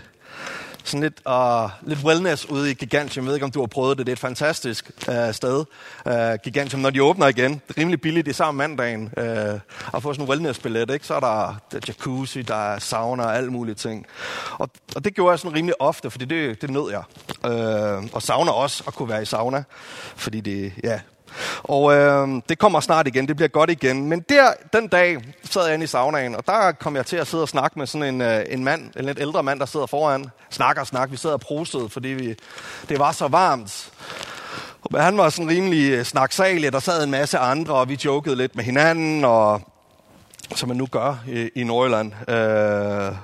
sådan 0.84 1.02
lidt, 1.02 1.22
uh, 1.30 1.90
lidt 1.90 2.00
wellness 2.04 2.50
ude 2.50 2.72
i 2.72 2.74
Gigantium. 2.74 3.26
Jeg 3.26 3.28
ved 3.28 3.36
ikke, 3.36 3.46
om 3.46 3.52
du 3.52 3.60
har 3.60 3.68
prøvet 3.68 3.98
det. 3.98 4.06
Det 4.06 4.12
er 4.12 4.16
et 4.16 4.20
fantastisk 4.20 4.92
uh, 5.08 5.32
sted. 5.32 5.66
Uh, 6.06 6.14
Gigantium, 6.44 6.82
når 6.82 6.90
de 6.90 7.04
åbner 7.04 7.28
igen. 7.28 7.52
Det 7.54 7.78
er 7.78 7.82
rimelig 7.82 8.02
billigt. 8.02 8.26
Det 8.26 8.32
er 8.32 8.36
samme 8.36 8.58
mandagen. 8.58 9.10
Uh, 9.18 9.24
at 9.24 10.02
få 10.02 10.14
sådan 10.14 10.26
en 10.26 10.30
wellness-billet. 10.30 10.90
Ikke? 10.90 11.08
Så 11.08 11.14
er 11.14 11.20
der, 11.20 11.62
der 11.72 11.78
er 11.78 11.82
jacuzzi, 11.88 12.42
der 12.42 12.74
er 12.74 12.80
sauna 12.80 13.24
og 13.24 13.36
alle 13.38 13.52
mulige 13.52 13.76
ting. 13.76 14.06
Og, 14.52 14.70
og 14.96 15.04
det 15.04 15.16
gjorde 15.16 15.32
jeg 15.32 15.40
sådan 15.40 15.58
rimelig 15.58 15.82
ofte, 15.82 16.12
fordi 16.12 16.26
det, 16.26 16.62
det 16.62 16.70
nød 16.70 16.92
jeg. 16.92 17.04
Uh, 18.00 18.10
og 18.14 18.22
sauna 18.22 18.52
også 18.52 18.84
at 18.88 18.94
kunne 18.94 19.10
være 19.10 19.22
i 19.22 19.26
sauna. 19.26 19.64
Fordi 20.16 20.42
det, 20.42 20.74
ja, 20.84 21.00
og 21.64 21.94
øh, 21.94 22.28
det 22.50 22.60
kommer 22.60 22.80
snart 22.80 23.08
igen, 23.08 23.28
det 23.28 23.36
bliver 23.36 23.50
godt 23.50 23.70
igen. 23.70 24.08
Men 24.08 24.20
der, 24.30 24.54
den 24.74 24.88
dag, 24.88 25.18
sad 25.44 25.66
jeg 25.66 25.74
inde 25.74 25.84
i 25.84 25.88
saunaen, 25.88 26.36
og 26.36 26.46
der 26.46 26.72
kom 26.72 26.96
jeg 26.96 27.06
til 27.06 27.18
at 27.18 27.28
sidde 27.28 27.44
og 27.44 27.50
snakke 27.50 27.80
med 27.80 27.88
sådan 27.88 28.14
en, 28.14 28.22
øh, 28.22 28.46
en 28.50 28.64
mand, 28.64 28.92
en 29.00 29.06
lidt 29.06 29.20
ældre 29.20 29.44
mand, 29.44 29.60
der 29.60 29.66
sidder 29.66 29.86
foran. 29.86 30.26
Snakker 30.50 30.82
og 30.82 30.88
snakker, 30.88 31.12
vi 31.12 31.18
sidder 31.18 31.36
og 31.36 31.42
prostede, 31.42 31.90
fordi 31.90 32.08
vi, 32.08 32.36
det 32.90 33.00
var 33.00 33.12
så 33.12 33.28
varmt. 33.28 33.92
Men 34.92 35.02
han 35.02 35.18
var 35.18 35.30
sådan 35.30 35.50
rimelig 35.50 35.92
øh, 35.92 36.06
snaksalig, 36.06 36.74
der 36.74 36.80
sad 36.80 37.04
en 37.04 37.12
masse 37.12 37.38
andre, 37.38 37.74
og 37.74 37.90
vi 37.90 38.00
jokede 38.06 38.36
lidt 38.36 38.56
med 38.56 38.64
hinanden, 38.64 39.26
og 39.26 39.62
som 40.56 40.70
man 40.70 40.78
nu 40.78 40.86
gør 40.86 41.24
i, 41.28 41.50
i 41.56 41.64
Nordjylland. 41.64 42.30
Øh, 42.30 43.16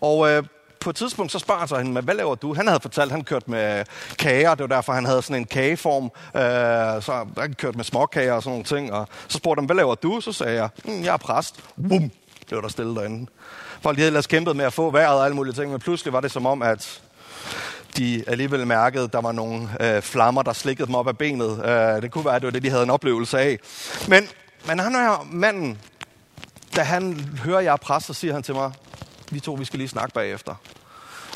og 0.00 0.30
øh, 0.30 0.42
på 0.84 0.90
et 0.90 0.96
tidspunkt 0.96 1.32
så 1.32 1.38
spørger 1.38 1.58
han 1.58 1.68
sig 1.68 1.78
hende, 1.82 2.00
hvad 2.00 2.14
laver 2.14 2.34
du? 2.34 2.54
Han 2.54 2.66
havde 2.66 2.80
fortalt, 2.80 3.04
at 3.04 3.10
han 3.10 3.24
kørte 3.24 3.50
med 3.50 3.84
kager, 4.18 4.54
det 4.54 4.70
var 4.70 4.76
derfor, 4.76 4.92
han 4.92 5.04
havde 5.04 5.22
sådan 5.22 5.36
en 5.36 5.44
kageform. 5.44 6.04
Øh, 6.04 7.02
så 7.02 7.26
han 7.38 7.54
kørte 7.54 7.76
med 7.76 7.84
småkager 7.84 8.32
og 8.32 8.42
sådan 8.42 8.52
nogle 8.52 8.64
ting. 8.64 8.92
Og 8.92 9.08
så 9.28 9.38
spurgte 9.38 9.60
han, 9.60 9.66
hvad 9.66 9.76
laver 9.76 9.94
du? 9.94 10.20
Så 10.20 10.32
sagde 10.32 10.54
jeg, 10.54 10.68
mm, 10.84 11.02
jeg 11.02 11.12
er 11.12 11.16
præst. 11.16 11.60
Bum, 11.88 12.10
det 12.48 12.56
var 12.56 12.60
der 12.60 12.68
stille 12.68 12.94
derinde. 12.94 13.30
Folk 13.82 13.96
havde 13.96 14.06
ellers 14.06 14.26
kæmpet 14.26 14.56
med 14.56 14.64
at 14.64 14.72
få 14.72 14.90
vejret 14.90 15.18
og 15.18 15.24
alle 15.24 15.36
mulige 15.36 15.54
ting, 15.54 15.70
men 15.70 15.80
pludselig 15.80 16.12
var 16.12 16.20
det 16.20 16.30
som 16.30 16.46
om, 16.46 16.62
at 16.62 17.02
de 17.96 18.24
alligevel 18.26 18.66
mærkede, 18.66 19.04
at 19.04 19.12
der 19.12 19.20
var 19.20 19.32
nogle 19.32 19.68
øh, 19.80 20.02
flammer, 20.02 20.42
der 20.42 20.52
slikkede 20.52 20.86
dem 20.86 20.94
op 20.94 21.08
af 21.08 21.18
benet. 21.18 21.64
Øh, 21.64 22.02
det 22.02 22.10
kunne 22.10 22.24
være, 22.24 22.36
at 22.36 22.42
det 22.42 22.46
var 22.46 22.52
det, 22.52 22.62
de 22.62 22.70
havde 22.70 22.82
en 22.82 22.90
oplevelse 22.90 23.38
af. 23.38 23.58
Men, 24.08 24.28
men 24.66 24.78
han 24.78 24.94
er 24.94 25.26
manden, 25.30 25.78
da 26.76 26.82
han 26.82 27.30
hører, 27.44 27.60
jeg 27.60 27.72
er 27.72 27.76
præst, 27.76 28.06
så 28.06 28.14
siger 28.14 28.34
han 28.34 28.42
til 28.42 28.54
mig, 28.54 28.72
vi 29.30 29.40
to, 29.40 29.52
vi 29.52 29.64
skal 29.64 29.78
lige 29.78 29.88
snakke 29.88 30.14
bagefter. 30.14 30.54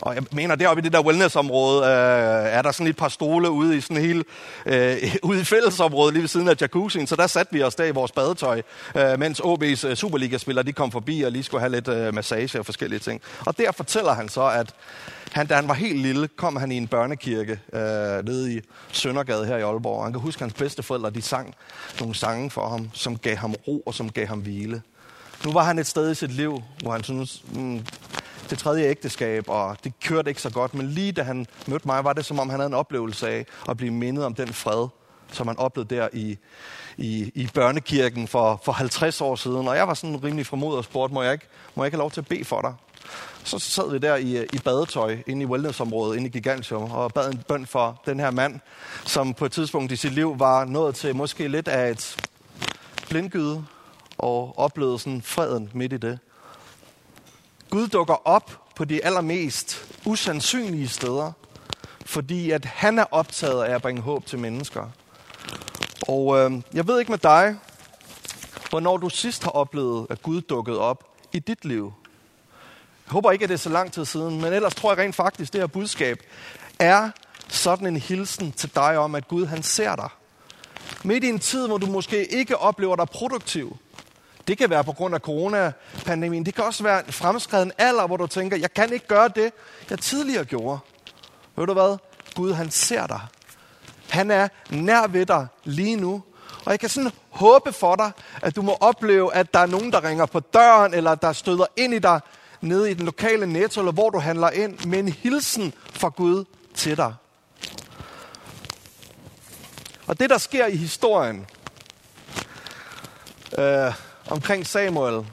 Og 0.00 0.14
jeg 0.14 0.22
mener, 0.32 0.54
deroppe 0.54 0.80
i 0.80 0.84
det 0.84 0.92
der 0.92 1.02
wellnessområde, 1.02 1.82
øh, 1.82 2.56
er 2.56 2.62
der 2.62 2.72
sådan 2.72 2.86
et 2.86 2.96
par 2.96 3.08
stole 3.08 3.50
ude 3.50 3.76
i 3.76 3.80
sådan 3.80 3.96
hele, 3.96 4.24
øh, 4.66 4.96
ude 5.22 5.40
i 5.40 5.44
fællesområdet 5.44 6.14
lige 6.14 6.22
ved 6.22 6.28
siden 6.28 6.48
af 6.48 6.54
jacuzzien. 6.60 7.06
Så 7.06 7.16
der 7.16 7.26
satte 7.26 7.52
vi 7.52 7.62
os 7.62 7.74
der 7.74 7.84
i 7.84 7.90
vores 7.90 8.12
badetøj, 8.12 8.62
øh, 8.94 9.18
mens 9.18 9.40
OB's 9.40 9.86
øh, 9.86 9.96
Superliga-spillere 9.96 10.64
de 10.64 10.72
kom 10.72 10.92
forbi 10.92 11.22
og 11.22 11.32
lige 11.32 11.42
skulle 11.42 11.60
have 11.60 11.72
lidt 11.72 11.88
øh, 11.88 12.14
massage 12.14 12.58
og 12.58 12.66
forskellige 12.66 12.98
ting. 12.98 13.20
Og 13.46 13.58
der 13.58 13.72
fortæller 13.72 14.12
han 14.12 14.28
så, 14.28 14.46
at 14.46 14.74
han, 15.32 15.46
da 15.46 15.54
han 15.54 15.68
var 15.68 15.74
helt 15.74 15.98
lille, 15.98 16.28
kom 16.28 16.56
han 16.56 16.72
i 16.72 16.76
en 16.76 16.88
børnekirke 16.88 17.60
øh, 17.72 17.80
nede 18.24 18.54
i 18.54 18.60
Søndergade 18.92 19.46
her 19.46 19.56
i 19.56 19.62
Aalborg. 19.62 20.04
Han 20.04 20.12
kan 20.12 20.20
huske, 20.20 20.38
at 20.38 20.42
hans 20.42 20.54
bedsteforældre 20.54 21.10
de 21.10 21.22
sang 21.22 21.54
nogle 22.00 22.14
sange 22.14 22.50
for 22.50 22.68
ham, 22.68 22.90
som 22.92 23.18
gav 23.18 23.36
ham 23.36 23.54
ro 23.68 23.82
og 23.86 23.94
som 23.94 24.10
gav 24.10 24.26
ham 24.26 24.38
hvile. 24.38 24.82
Nu 25.44 25.52
var 25.52 25.64
han 25.64 25.78
et 25.78 25.86
sted 25.86 26.10
i 26.10 26.14
sit 26.14 26.32
liv, 26.32 26.62
hvor 26.82 26.92
han 26.92 27.04
synes, 27.04 27.42
mm, 27.52 27.86
det 28.50 28.58
tredje 28.58 28.84
ægteskab, 28.84 29.48
og 29.48 29.76
det 29.84 29.92
kørte 30.00 30.30
ikke 30.30 30.42
så 30.42 30.50
godt. 30.50 30.74
Men 30.74 30.86
lige 30.86 31.12
da 31.12 31.22
han 31.22 31.46
mødte 31.66 31.88
mig, 31.88 32.04
var 32.04 32.12
det 32.12 32.24
som 32.24 32.38
om 32.38 32.50
han 32.50 32.60
havde 32.60 32.66
en 32.68 32.74
oplevelse 32.74 33.28
af 33.28 33.46
at 33.68 33.76
blive 33.76 33.92
mindet 33.92 34.24
om 34.24 34.34
den 34.34 34.48
fred, 34.48 34.88
som 35.32 35.46
han 35.46 35.58
oplevede 35.58 35.94
der 35.94 36.08
i, 36.12 36.38
i, 36.96 37.32
i 37.34 37.48
børnekirken 37.54 38.28
for, 38.28 38.60
for 38.64 38.72
50 38.72 39.20
år 39.20 39.36
siden. 39.36 39.68
Og 39.68 39.76
jeg 39.76 39.88
var 39.88 39.94
sådan 39.94 40.24
rimelig 40.24 40.46
formod 40.46 40.76
og 40.76 40.84
spurgte, 40.84 41.14
må 41.14 41.22
jeg, 41.22 41.32
ikke, 41.32 41.46
må 41.74 41.82
jeg 41.82 41.86
ikke 41.86 41.96
have 41.96 42.02
lov 42.02 42.10
til 42.10 42.20
at 42.20 42.28
bede 42.28 42.44
for 42.44 42.60
dig? 42.60 42.74
Så 43.44 43.58
sad 43.58 43.92
vi 43.92 43.98
der 43.98 44.16
i, 44.16 44.44
i 44.52 44.58
badetøj 44.64 45.16
inde 45.26 45.42
i 45.42 45.46
wellnessområdet, 45.46 46.16
inde 46.16 46.28
i 46.28 46.30
Gigantium, 46.30 46.90
og 46.90 47.12
bad 47.12 47.32
en 47.32 47.42
bøn 47.48 47.66
for 47.66 48.02
den 48.06 48.20
her 48.20 48.30
mand, 48.30 48.60
som 49.04 49.34
på 49.34 49.44
et 49.44 49.52
tidspunkt 49.52 49.92
i 49.92 49.96
sit 49.96 50.12
liv 50.12 50.38
var 50.38 50.64
nået 50.64 50.94
til 50.94 51.16
måske 51.16 51.48
lidt 51.48 51.68
af 51.68 51.90
et 51.90 52.16
blindgyde, 53.08 53.64
og 54.18 54.58
oplevede 54.58 54.98
sådan 54.98 55.22
freden 55.22 55.70
midt 55.74 55.92
i 55.92 55.96
det. 55.96 56.18
Gud 57.70 57.88
dukker 57.88 58.26
op 58.28 58.62
på 58.76 58.84
de 58.84 59.04
allermest 59.04 59.94
usandsynlige 60.04 60.88
steder, 60.88 61.32
fordi 62.06 62.50
at 62.50 62.64
han 62.64 62.98
er 62.98 63.04
optaget 63.10 63.64
af 63.64 63.74
at 63.74 63.82
bringe 63.82 64.02
håb 64.02 64.26
til 64.26 64.38
mennesker. 64.38 64.90
Og 66.08 66.38
øh, 66.38 66.62
jeg 66.74 66.88
ved 66.88 66.98
ikke 66.98 67.12
med 67.12 67.18
dig, 67.18 67.56
hvornår 68.70 68.96
du 68.96 69.08
sidst 69.08 69.44
har 69.44 69.50
oplevet, 69.50 70.06
at 70.10 70.22
Gud 70.22 70.40
dukkede 70.40 70.80
op 70.80 71.04
i 71.32 71.38
dit 71.38 71.64
liv. 71.64 71.92
Jeg 73.06 73.12
håber 73.12 73.30
ikke, 73.30 73.42
at 73.42 73.48
det 73.48 73.54
er 73.54 73.58
så 73.58 73.68
lang 73.68 73.92
tid 73.92 74.04
siden, 74.04 74.40
men 74.40 74.52
ellers 74.52 74.74
tror 74.74 74.90
jeg 74.92 74.98
rent 74.98 75.14
faktisk, 75.14 75.48
at 75.48 75.52
det 75.52 75.60
her 75.60 75.66
budskab 75.66 76.18
er 76.78 77.10
sådan 77.48 77.86
en 77.86 77.96
hilsen 77.96 78.52
til 78.52 78.74
dig 78.74 78.98
om, 78.98 79.14
at 79.14 79.28
Gud 79.28 79.46
han 79.46 79.62
ser 79.62 79.96
dig. 79.96 80.08
Midt 81.04 81.24
i 81.24 81.28
en 81.28 81.38
tid, 81.38 81.66
hvor 81.66 81.78
du 81.78 81.86
måske 81.86 82.26
ikke 82.26 82.58
oplever 82.58 82.96
dig 82.96 83.08
produktiv. 83.08 83.76
Det 84.46 84.58
kan 84.58 84.70
være 84.70 84.84
på 84.84 84.92
grund 84.92 85.14
af 85.14 85.20
coronapandemien. 85.20 86.46
Det 86.46 86.54
kan 86.54 86.64
også 86.64 86.82
være 86.82 87.06
en 87.06 87.12
fremskreden 87.12 87.72
alder, 87.78 88.06
hvor 88.06 88.16
du 88.16 88.26
tænker, 88.26 88.56
jeg 88.56 88.74
kan 88.74 88.92
ikke 88.92 89.06
gøre 89.06 89.28
det, 89.28 89.52
jeg 89.90 89.98
tidligere 89.98 90.44
gjorde. 90.44 90.78
Ved 91.56 91.66
du 91.66 91.72
hvad? 91.72 91.98
Gud 92.34 92.52
han 92.52 92.70
ser 92.70 93.06
dig. 93.06 93.20
Han 94.10 94.30
er 94.30 94.48
nær 94.70 95.06
ved 95.06 95.26
dig 95.26 95.46
lige 95.64 95.96
nu. 95.96 96.22
Og 96.64 96.70
jeg 96.70 96.80
kan 96.80 96.88
sådan 96.88 97.10
håbe 97.30 97.72
for 97.72 97.96
dig, 97.96 98.10
at 98.42 98.56
du 98.56 98.62
må 98.62 98.76
opleve, 98.80 99.34
at 99.34 99.54
der 99.54 99.60
er 99.60 99.66
nogen, 99.66 99.92
der 99.92 100.04
ringer 100.04 100.26
på 100.26 100.40
døren, 100.40 100.94
eller 100.94 101.14
der 101.14 101.32
støder 101.32 101.66
ind 101.76 101.94
i 101.94 101.98
dig 101.98 102.20
nede 102.60 102.90
i 102.90 102.94
den 102.94 103.04
lokale 103.04 103.46
netto, 103.46 103.80
eller 103.80 103.92
hvor 103.92 104.10
du 104.10 104.18
handler 104.18 104.50
ind, 104.50 104.86
med 104.86 104.98
en 104.98 105.08
hilsen 105.08 105.74
fra 105.92 106.08
Gud 106.08 106.44
til 106.74 106.96
dig. 106.96 107.14
Og 110.06 110.20
det, 110.20 110.30
der 110.30 110.38
sker 110.38 110.66
i 110.66 110.76
historien 110.76 111.46
øh, 113.58 113.92
omkring 114.30 114.66
Samuel, 114.66 115.26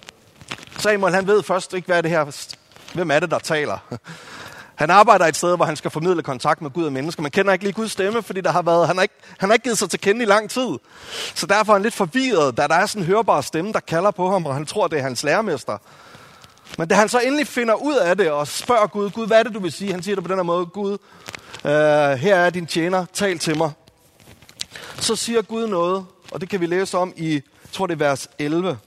Samuel 0.77 1.13
han 1.13 1.27
ved 1.27 1.43
først 1.43 1.73
ikke, 1.73 1.85
hvad 1.85 1.97
er 1.97 2.01
det 2.01 2.11
her, 2.11 2.47
hvem 2.93 3.11
er 3.11 3.19
det, 3.19 3.31
der 3.31 3.39
taler. 3.39 3.77
Han 4.75 4.89
arbejder 4.89 5.25
et 5.25 5.35
sted, 5.35 5.55
hvor 5.55 5.65
han 5.65 5.75
skal 5.75 5.91
formidle 5.91 6.23
kontakt 6.23 6.61
med 6.61 6.71
Gud 6.71 6.85
og 6.85 6.93
mennesker. 6.93 7.21
Man 7.21 7.31
kender 7.31 7.53
ikke 7.53 7.65
lige 7.65 7.73
Guds 7.73 7.91
stemme, 7.91 8.23
fordi 8.23 8.41
der 8.41 8.51
har 8.51 8.61
været, 8.61 8.87
han, 8.87 8.95
har 8.95 9.03
ikke, 9.03 9.15
han 9.37 9.49
har 9.49 9.53
ikke 9.53 9.63
givet 9.63 9.77
sig 9.77 9.89
til 9.89 9.99
kende 9.99 10.21
i 10.21 10.25
lang 10.25 10.49
tid. 10.49 10.67
Så 11.35 11.45
derfor 11.45 11.73
er 11.73 11.75
han 11.75 11.81
lidt 11.81 11.93
forvirret, 11.93 12.57
da 12.57 12.67
der 12.67 12.75
er 12.75 12.85
sådan 12.85 13.01
en 13.01 13.07
hørbar 13.07 13.41
stemme, 13.41 13.73
der 13.73 13.79
kalder 13.79 14.11
på 14.11 14.31
ham, 14.31 14.45
og 14.45 14.53
han 14.53 14.65
tror, 14.65 14.87
det 14.87 14.99
er 14.99 15.03
hans 15.03 15.23
lærermester. 15.23 15.77
Men 16.77 16.87
da 16.87 16.95
han 16.95 17.09
så 17.09 17.19
endelig 17.19 17.47
finder 17.47 17.73
ud 17.73 17.95
af 17.95 18.17
det 18.17 18.31
og 18.31 18.47
spørger 18.47 18.87
Gud, 18.87 19.09
Gud, 19.09 19.27
hvad 19.27 19.39
er 19.39 19.43
det, 19.43 19.53
du 19.53 19.59
vil 19.59 19.71
sige? 19.71 19.91
Han 19.91 20.03
siger 20.03 20.15
det 20.15 20.23
på 20.23 20.27
den 20.27 20.37
her 20.37 20.43
måde, 20.43 20.65
Gud, 20.65 20.97
øh, 21.65 21.71
her 22.19 22.35
er 22.35 22.49
din 22.49 22.67
tjener, 22.67 23.05
tal 23.13 23.39
til 23.39 23.57
mig. 23.57 23.71
Så 24.99 25.15
siger 25.15 25.41
Gud 25.41 25.67
noget, 25.67 26.05
og 26.31 26.41
det 26.41 26.49
kan 26.49 26.61
vi 26.61 26.65
læse 26.65 26.97
om 26.97 27.13
i, 27.17 27.41
tror 27.73 27.87
det 27.87 27.93
er 27.93 27.97
vers 27.97 28.29
11. 28.39 28.77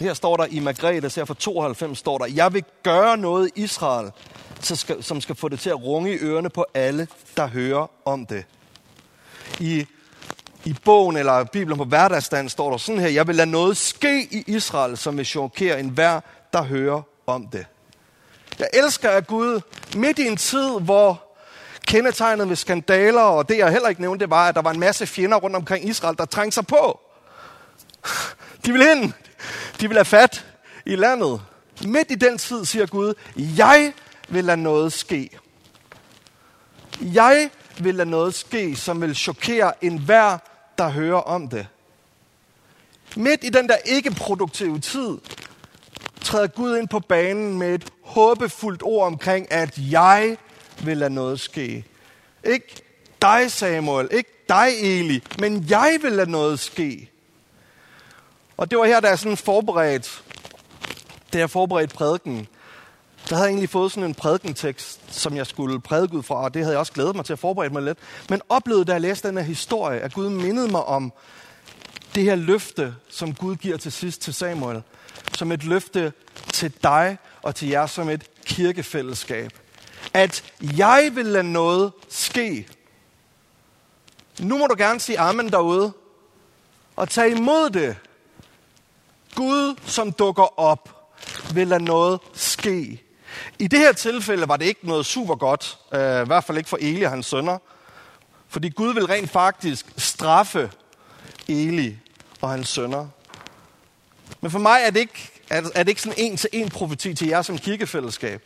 Her 0.00 0.14
står 0.14 0.36
der 0.36 0.44
i 0.44 0.60
Margrethe, 0.60 1.10
her 1.16 1.24
for 1.24 1.34
92 1.34 1.98
står 1.98 2.18
der, 2.18 2.26
jeg 2.26 2.52
vil 2.52 2.64
gøre 2.82 3.16
noget 3.16 3.50
i 3.56 3.62
Israel, 3.62 4.10
som 5.00 5.20
skal 5.20 5.34
få 5.34 5.48
det 5.48 5.60
til 5.60 5.70
at 5.70 5.82
runge 5.82 6.14
i 6.14 6.18
ørerne 6.18 6.50
på 6.50 6.66
alle, 6.74 7.08
der 7.36 7.46
hører 7.46 7.86
om 8.04 8.26
det. 8.26 8.44
I, 9.60 9.86
i 10.64 10.76
bogen 10.84 11.16
eller 11.16 11.44
Bibelen 11.44 11.78
på 11.78 11.84
hverdagsdagen 11.84 12.48
står 12.48 12.70
der 12.70 12.76
sådan 12.76 13.00
her, 13.00 13.08
jeg 13.08 13.26
vil 13.26 13.36
lade 13.36 13.50
noget 13.50 13.76
ske 13.76 14.22
i 14.30 14.44
Israel, 14.46 14.96
som 14.96 15.16
vil 15.16 15.26
chokere 15.26 15.80
enhver, 15.80 16.20
der 16.52 16.62
hører 16.62 17.02
om 17.26 17.46
det. 17.46 17.66
Jeg 18.58 18.68
elsker 18.72 19.10
at 19.10 19.26
Gud 19.26 19.60
midt 19.96 20.18
i 20.18 20.26
en 20.26 20.36
tid, 20.36 20.80
hvor 20.80 21.29
kendetegnet 21.90 22.48
ved 22.48 22.56
skandaler, 22.56 23.20
og 23.20 23.48
det 23.48 23.58
jeg 23.58 23.70
heller 23.70 23.88
ikke 23.88 24.00
nævnte, 24.00 24.22
det 24.22 24.30
var, 24.30 24.48
at 24.48 24.54
der 24.54 24.62
var 24.62 24.70
en 24.70 24.80
masse 24.80 25.06
fjender 25.06 25.36
rundt 25.36 25.56
omkring 25.56 25.88
Israel, 25.88 26.16
der 26.16 26.24
trængte 26.24 26.54
sig 26.54 26.66
på. 26.66 27.00
De 28.66 28.72
vil 28.72 28.82
ind. 28.82 29.12
De 29.80 29.88
vil 29.88 29.96
have 29.96 30.04
fat 30.04 30.46
i 30.86 30.96
landet. 30.96 31.40
Midt 31.84 32.10
i 32.10 32.14
den 32.14 32.38
tid 32.38 32.64
siger 32.64 32.86
Gud, 32.86 33.14
jeg 33.36 33.92
vil 34.28 34.44
lade 34.44 34.62
noget 34.62 34.92
ske. 34.92 35.30
Jeg 37.00 37.50
vil 37.80 37.94
lade 37.94 38.10
noget 38.10 38.34
ske, 38.34 38.76
som 38.76 39.00
vil 39.00 39.16
chokere 39.16 39.84
enhver, 39.84 40.38
der 40.78 40.88
hører 40.88 41.20
om 41.20 41.48
det. 41.48 41.66
Midt 43.16 43.44
i 43.44 43.48
den 43.48 43.68
der 43.68 43.76
ikke-produktive 43.84 44.78
tid, 44.78 45.18
træder 46.20 46.46
Gud 46.46 46.76
ind 46.76 46.88
på 46.88 47.00
banen 47.00 47.58
med 47.58 47.74
et 47.74 47.86
håbefuldt 48.04 48.82
ord 48.82 49.06
omkring, 49.06 49.52
at 49.52 49.78
jeg 49.78 50.36
vil 50.84 50.96
lade 50.96 51.14
noget 51.14 51.40
ske. 51.40 51.84
Ikke 52.44 52.82
dig, 53.22 53.50
Samuel, 53.50 54.08
ikke 54.10 54.30
dig, 54.48 54.68
Eli, 54.80 55.22
men 55.38 55.66
jeg 55.70 55.98
vil 56.02 56.12
lade 56.12 56.30
noget 56.30 56.60
ske. 56.60 57.10
Og 58.56 58.70
det 58.70 58.78
var 58.78 58.84
her, 58.84 59.00
der 59.00 59.08
er 59.08 59.16
sådan 59.16 59.36
forberedt, 59.36 60.22
da 61.32 61.38
jeg 61.38 61.50
forberedte 61.50 61.94
prædiken, 61.94 62.48
der 63.28 63.36
havde 63.36 63.46
jeg 63.46 63.52
egentlig 63.52 63.70
fået 63.70 63.92
sådan 63.92 64.08
en 64.08 64.14
prædikentekst, 64.14 65.00
som 65.10 65.36
jeg 65.36 65.46
skulle 65.46 65.80
prædike 65.80 66.16
ud 66.16 66.22
fra, 66.22 66.34
og 66.34 66.54
det 66.54 66.62
havde 66.62 66.72
jeg 66.72 66.80
også 66.80 66.92
glædet 66.92 67.16
mig 67.16 67.24
til 67.24 67.32
at 67.32 67.38
forberede 67.38 67.72
mig 67.72 67.82
lidt. 67.82 67.98
Men 68.30 68.40
oplevede, 68.48 68.84
da 68.84 68.92
jeg 68.92 69.00
læste 69.00 69.28
den 69.28 69.36
her 69.36 69.44
historie, 69.44 70.00
at 70.00 70.14
Gud 70.14 70.28
mindede 70.28 70.68
mig 70.68 70.84
om 70.84 71.12
det 72.14 72.22
her 72.22 72.34
løfte, 72.34 72.94
som 73.08 73.34
Gud 73.34 73.56
giver 73.56 73.76
til 73.76 73.92
sidst 73.92 74.22
til 74.22 74.34
Samuel. 74.34 74.82
Som 75.38 75.52
et 75.52 75.64
løfte 75.64 76.12
til 76.52 76.72
dig 76.82 77.18
og 77.42 77.54
til 77.54 77.68
jer 77.68 77.86
som 77.86 78.08
et 78.08 78.22
kirkefællesskab. 78.46 79.52
At 80.14 80.44
jeg 80.60 81.10
vil 81.14 81.26
lade 81.26 81.52
noget 81.52 81.92
ske. 82.08 82.68
Nu 84.40 84.58
må 84.58 84.66
du 84.66 84.74
gerne 84.78 85.00
sige 85.00 85.18
amen 85.18 85.48
derude. 85.48 85.92
Og 86.96 87.08
tage 87.08 87.30
imod 87.30 87.70
det. 87.70 87.96
Gud, 89.34 89.76
som 89.84 90.12
dukker 90.12 90.60
op, 90.60 91.12
vil 91.54 91.68
lade 91.68 91.84
noget 91.84 92.20
ske. 92.34 93.02
I 93.58 93.66
det 93.66 93.78
her 93.78 93.92
tilfælde 93.92 94.48
var 94.48 94.56
det 94.56 94.64
ikke 94.64 94.86
noget 94.86 95.06
super 95.06 95.34
godt, 95.34 95.78
øh, 95.92 96.22
i 96.22 96.26
hvert 96.26 96.44
fald 96.44 96.58
ikke 96.58 96.70
for 96.70 96.78
Eli 96.80 97.02
og 97.02 97.10
hans 97.10 97.26
sønner, 97.26 97.58
fordi 98.48 98.68
Gud 98.68 98.94
vil 98.94 99.06
rent 99.06 99.30
faktisk 99.30 99.86
straffe 99.96 100.70
Eli 101.48 101.98
og 102.40 102.50
hans 102.50 102.68
sønner. 102.68 103.08
Men 104.40 104.50
for 104.50 104.58
mig 104.58 104.80
er 104.84 104.90
det 104.90 105.00
ikke, 105.00 105.30
er, 105.50 105.62
er 105.74 105.82
det 105.82 105.88
ikke 105.88 106.02
sådan 106.02 106.18
en 106.18 106.36
til 106.36 106.50
en 106.52 106.68
profeti 106.68 107.14
til 107.14 107.28
jer 107.28 107.42
som 107.42 107.58
kirkefællesskab. 107.58 108.42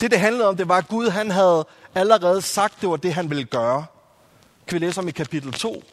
Det, 0.00 0.10
det 0.10 0.20
handlede 0.20 0.48
om, 0.48 0.56
det 0.56 0.68
var, 0.68 0.76
at 0.76 0.88
Gud 0.88 1.08
han 1.08 1.30
havde 1.30 1.66
allerede 1.94 2.42
sagt, 2.42 2.80
det 2.80 2.88
var 2.88 2.96
det, 2.96 3.14
han 3.14 3.30
ville 3.30 3.44
gøre. 3.44 3.86
Kan 4.68 4.80
vi 4.80 4.86
læse 4.86 5.00
om 5.00 5.08
i 5.08 5.10
kapitel 5.10 5.52
2, 5.52 5.84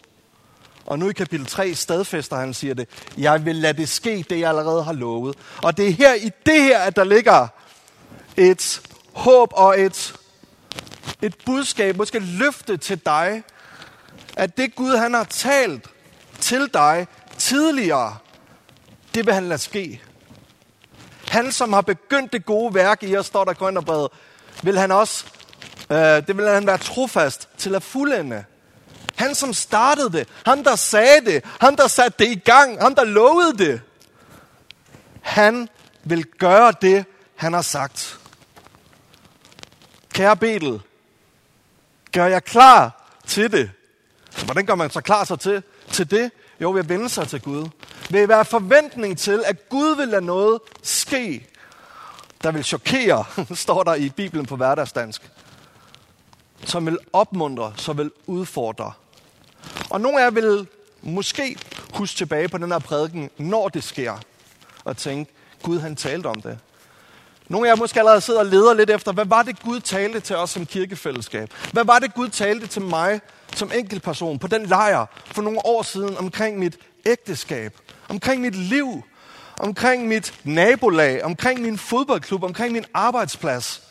og 0.85 0.99
nu 0.99 1.09
i 1.09 1.13
kapitel 1.13 1.45
3 1.45 1.75
stadfæster 1.75 2.35
han, 2.35 2.53
siger 2.53 2.73
det, 2.73 2.89
jeg 3.17 3.45
vil 3.45 3.55
lade 3.55 3.77
det 3.77 3.89
ske, 3.89 4.25
det 4.29 4.39
jeg 4.39 4.49
allerede 4.49 4.83
har 4.83 4.93
lovet. 4.93 5.35
Og 5.63 5.77
det 5.77 5.87
er 5.87 5.91
her 5.91 6.13
i 6.13 6.31
det 6.45 6.61
her, 6.61 6.79
at 6.79 6.95
der 6.95 7.03
ligger 7.03 7.47
et 8.37 8.81
håb 9.13 9.49
og 9.53 9.81
et, 9.81 10.15
et 11.21 11.35
budskab, 11.45 11.97
måske 11.97 12.19
løfte 12.19 12.77
til 12.77 13.01
dig, 13.05 13.43
at 14.37 14.57
det 14.57 14.75
Gud, 14.75 14.95
han 14.95 15.13
har 15.13 15.23
talt 15.23 15.89
til 16.39 16.69
dig 16.73 17.07
tidligere, 17.37 18.17
det 19.15 19.25
vil 19.25 19.33
han 19.33 19.43
lade 19.43 19.59
ske. 19.59 20.01
Han, 21.33 21.51
som 21.51 21.73
har 21.73 21.81
begyndt 21.81 22.33
det 22.33 22.45
gode 22.45 22.73
værk 22.73 23.03
i 23.03 23.17
os, 23.17 23.25
står 23.25 23.43
der 23.43 23.53
grønt 23.53 23.77
og 23.77 23.85
bred, 23.85 24.07
vil 24.63 24.79
han 24.79 24.91
også, 24.91 25.25
øh, 25.89 25.97
det 25.97 26.37
vil 26.37 26.49
han 26.49 26.67
være 26.67 26.77
trofast 26.77 27.49
til 27.57 27.75
at 27.75 27.83
fuldende. 27.83 28.45
Han, 29.15 29.35
som 29.35 29.53
startede 29.53 30.11
det. 30.11 30.27
Han, 30.45 30.63
der 30.63 30.75
sagde 30.75 31.25
det. 31.25 31.43
Han, 31.61 31.75
der 31.75 31.87
satte 31.87 32.25
det 32.25 32.31
i 32.31 32.39
gang. 32.39 32.81
Han, 32.81 32.95
der 32.95 33.03
lovede 33.03 33.57
det. 33.57 33.81
Han 35.21 35.69
vil 36.03 36.25
gøre 36.25 36.73
det, 36.81 37.05
han 37.35 37.53
har 37.53 37.61
sagt. 37.61 38.19
Kære 40.13 40.37
Betel, 40.37 40.81
gør 42.11 42.25
jeg 42.25 42.43
klar 42.43 43.07
til 43.27 43.51
det. 43.51 43.71
Hvordan 44.45 44.65
gør 44.65 44.75
man 44.75 44.89
så 44.89 45.01
klar 45.01 45.23
sig 45.23 45.39
til, 45.39 45.63
til 45.91 46.11
det? 46.11 46.31
Jo, 46.61 46.71
ved 46.71 46.79
at 46.79 46.89
vende 46.89 47.09
sig 47.09 47.27
til 47.27 47.41
Gud 47.41 47.67
vil 48.13 48.29
være 48.29 48.45
forventning 48.45 49.17
til, 49.17 49.43
at 49.45 49.69
Gud 49.69 49.95
vil 49.95 50.07
lade 50.07 50.25
noget 50.25 50.61
ske, 50.81 51.47
der 52.43 52.51
vil 52.51 52.63
chokere, 52.63 53.25
står 53.55 53.83
der 53.83 53.95
i 53.95 54.09
Bibelen 54.09 54.45
på 54.45 54.55
hverdagsdansk. 54.55 55.31
Som 56.65 56.85
vil 56.85 56.97
opmuntre, 57.13 57.73
som 57.77 57.97
vil 57.97 58.11
udfordre. 58.27 58.91
Og 59.89 60.01
nogle 60.01 60.19
af 60.19 60.23
jer 60.23 60.29
vil 60.29 60.67
måske 61.01 61.57
huske 61.93 62.17
tilbage 62.17 62.49
på 62.49 62.57
den 62.57 62.71
her 62.71 62.79
prædiken, 62.79 63.29
når 63.37 63.69
det 63.69 63.83
sker, 63.83 64.13
og 64.83 64.97
tænke, 64.97 65.31
Gud 65.63 65.79
han 65.79 65.95
talte 65.95 66.27
om 66.27 66.41
det. 66.41 66.59
Nogle 67.47 67.67
af 67.67 67.71
jer 67.71 67.79
måske 67.79 67.99
allerede 67.99 68.21
sidder 68.21 68.39
og 68.39 68.45
leder 68.45 68.73
lidt 68.73 68.89
efter, 68.89 69.11
hvad 69.11 69.25
var 69.25 69.43
det 69.43 69.59
Gud 69.59 69.79
talte 69.79 70.19
til 70.19 70.35
os 70.35 70.49
som 70.49 70.65
kirkefællesskab? 70.65 71.49
Hvad 71.71 71.85
var 71.85 71.99
det 71.99 72.13
Gud 72.13 72.29
talte 72.29 72.67
til 72.67 72.81
mig 72.81 73.21
som 73.55 73.71
enkeltperson 73.75 74.39
på 74.39 74.47
den 74.47 74.65
lejr 74.65 75.05
for 75.25 75.41
nogle 75.41 75.65
år 75.65 75.83
siden 75.83 76.17
omkring 76.17 76.59
mit 76.59 76.77
ægteskab, 77.05 77.77
omkring 78.09 78.41
mit 78.41 78.55
liv, 78.55 79.03
omkring 79.59 80.07
mit 80.07 80.33
nabolag, 80.43 81.23
omkring 81.23 81.61
min 81.61 81.77
fodboldklub, 81.77 82.43
omkring 82.43 82.73
min 82.73 82.85
arbejdsplads. 82.93 83.81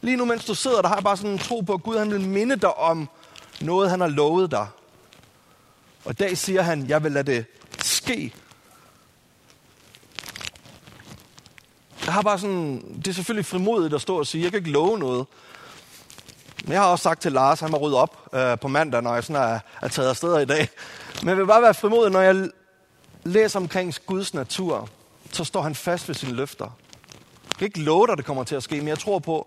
Lige 0.00 0.16
nu, 0.16 0.24
mens 0.24 0.44
du 0.44 0.54
sidder 0.54 0.82
der, 0.82 0.88
har 0.88 0.96
jeg 0.96 1.04
bare 1.04 1.16
sådan 1.16 1.30
en 1.30 1.38
tro 1.38 1.60
på, 1.60 1.72
at 1.74 1.82
Gud 1.82 1.98
han 1.98 2.10
vil 2.10 2.20
minde 2.20 2.56
dig 2.56 2.78
om 2.78 3.08
noget, 3.60 3.90
han 3.90 4.00
har 4.00 4.08
lovet 4.08 4.50
dig. 4.50 4.66
Og 6.04 6.10
i 6.10 6.14
dag 6.14 6.38
siger 6.38 6.62
han, 6.62 6.86
jeg 6.88 7.04
vil 7.04 7.12
lade 7.12 7.32
det 7.32 7.44
ske. 7.82 8.34
Jeg 12.06 12.14
har 12.14 12.22
bare 12.22 12.38
sådan, 12.38 12.94
det 12.96 13.08
er 13.08 13.12
selvfølgelig 13.12 13.46
frimodigt 13.46 13.94
at 13.94 14.00
stå 14.00 14.18
og 14.18 14.26
sige, 14.26 14.42
jeg 14.44 14.50
kan 14.50 14.58
ikke 14.58 14.70
love 14.70 14.98
noget. 14.98 15.26
Men 16.64 16.72
jeg 16.72 16.80
har 16.80 16.88
også 16.88 17.02
sagt 17.02 17.22
til 17.22 17.32
Lars, 17.32 17.60
han 17.60 17.70
må 17.70 17.76
rydde 17.76 17.96
op 17.96 18.28
øh, 18.34 18.58
på 18.58 18.68
mandag, 18.68 19.02
når 19.02 19.14
jeg 19.14 19.24
sådan 19.24 19.42
er, 19.42 19.58
er 19.82 19.88
taget 19.88 20.08
afsted 20.08 20.40
i 20.40 20.44
dag. 20.44 20.68
Men 21.20 21.28
jeg 21.28 21.36
vil 21.36 21.46
bare 21.46 21.62
være 21.62 21.74
frimodig, 21.74 22.12
når 22.12 22.20
jeg 22.20 22.48
læser 23.28 23.60
omkring 23.60 23.94
Guds 24.06 24.34
natur, 24.34 24.88
så 25.32 25.44
står 25.44 25.62
han 25.62 25.74
fast 25.74 26.08
ved 26.08 26.14
sine 26.14 26.32
løfter. 26.32 26.64
Jeg 27.44 27.58
kan 27.58 27.64
ikke 27.64 27.80
love 27.80 28.06
dig, 28.06 28.12
at 28.12 28.18
det 28.18 28.26
kommer 28.26 28.44
til 28.44 28.54
at 28.54 28.62
ske, 28.62 28.76
men 28.76 28.88
jeg 28.88 28.98
tror 28.98 29.18
på, 29.18 29.46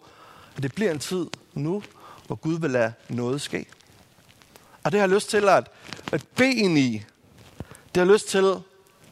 at 0.58 0.64
det 0.64 0.76
bliver 0.76 0.92
en 0.92 1.00
tid 1.00 1.28
nu, 1.54 1.84
hvor 2.28 2.36
Gud 2.36 2.60
vil 2.60 2.72
lade 2.72 2.94
noget 3.10 3.42
ske. 3.42 3.66
Og 4.84 4.92
det 4.92 5.00
har 5.00 5.08
jeg 5.08 5.16
lyst 5.16 5.30
til 5.30 5.50
at, 5.50 5.70
at 6.12 6.26
bede 6.36 6.56
ind 6.56 6.78
i. 6.78 7.04
Det 7.68 7.98
har 7.98 8.02
jeg 8.02 8.14
lyst 8.14 8.28
til 8.28 8.56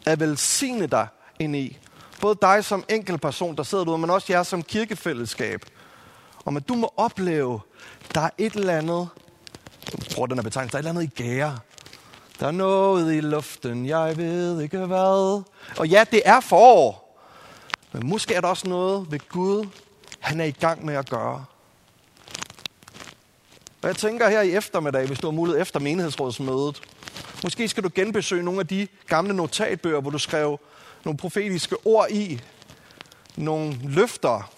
at 0.05 0.19
velsigne 0.19 0.87
dig 0.87 1.07
ind 1.39 1.55
i. 1.55 1.77
Både 2.21 2.37
dig 2.41 2.65
som 2.65 2.83
enkel 2.89 3.17
person, 3.17 3.57
der 3.57 3.63
sidder 3.63 3.83
derude, 3.83 3.99
men 3.99 4.09
også 4.09 4.33
jer 4.33 4.43
som 4.43 4.63
kirkefællesskab. 4.63 5.65
Om 6.45 6.57
at 6.57 6.67
du 6.67 6.75
må 6.75 6.93
opleve, 6.97 7.59
der 8.15 8.21
er 8.21 8.29
et 8.37 8.53
eller 8.53 8.77
andet, 8.77 9.09
jeg 9.97 10.05
tror, 10.09 10.25
den 10.25 10.39
er 10.39 10.43
betegnet, 10.43 10.71
der 10.71 10.77
er 10.77 10.79
et 10.79 10.87
eller 10.87 10.99
andet 10.99 11.03
i 11.19 11.23
gære. 11.23 11.57
Der 12.39 12.47
er 12.47 12.51
noget 12.51 13.15
i 13.15 13.19
luften, 13.19 13.85
jeg 13.85 14.17
ved 14.17 14.61
ikke 14.61 14.77
hvad. 14.77 15.43
Og 15.77 15.87
ja, 15.87 16.03
det 16.11 16.21
er 16.25 16.39
forår. 16.39 17.19
Men 17.91 18.09
måske 18.09 18.33
er 18.33 18.41
der 18.41 18.47
også 18.47 18.67
noget 18.67 19.11
ved 19.11 19.19
Gud, 19.29 19.67
han 20.19 20.39
er 20.39 20.45
i 20.45 20.51
gang 20.51 20.85
med 20.85 20.95
at 20.95 21.09
gøre. 21.09 21.45
Og 23.81 23.87
jeg 23.87 23.95
tænker 23.95 24.29
her 24.29 24.41
i 24.41 24.51
eftermiddag, 24.51 25.07
hvis 25.07 25.19
du 25.19 25.27
har 25.27 25.31
mulighed 25.31 25.61
efter 25.61 25.79
menighedsrådsmødet, 25.79 26.81
måske 27.43 27.67
skal 27.67 27.83
du 27.83 27.89
genbesøge 27.95 28.43
nogle 28.43 28.59
af 28.59 28.67
de 28.67 28.87
gamle 29.07 29.33
notatbøger, 29.33 30.01
hvor 30.01 30.11
du 30.11 30.17
skrev 30.17 30.59
nogle 31.03 31.17
profetiske 31.17 31.75
ord 31.85 32.11
i, 32.11 32.41
nogle 33.35 33.79
løfter, 33.83 34.51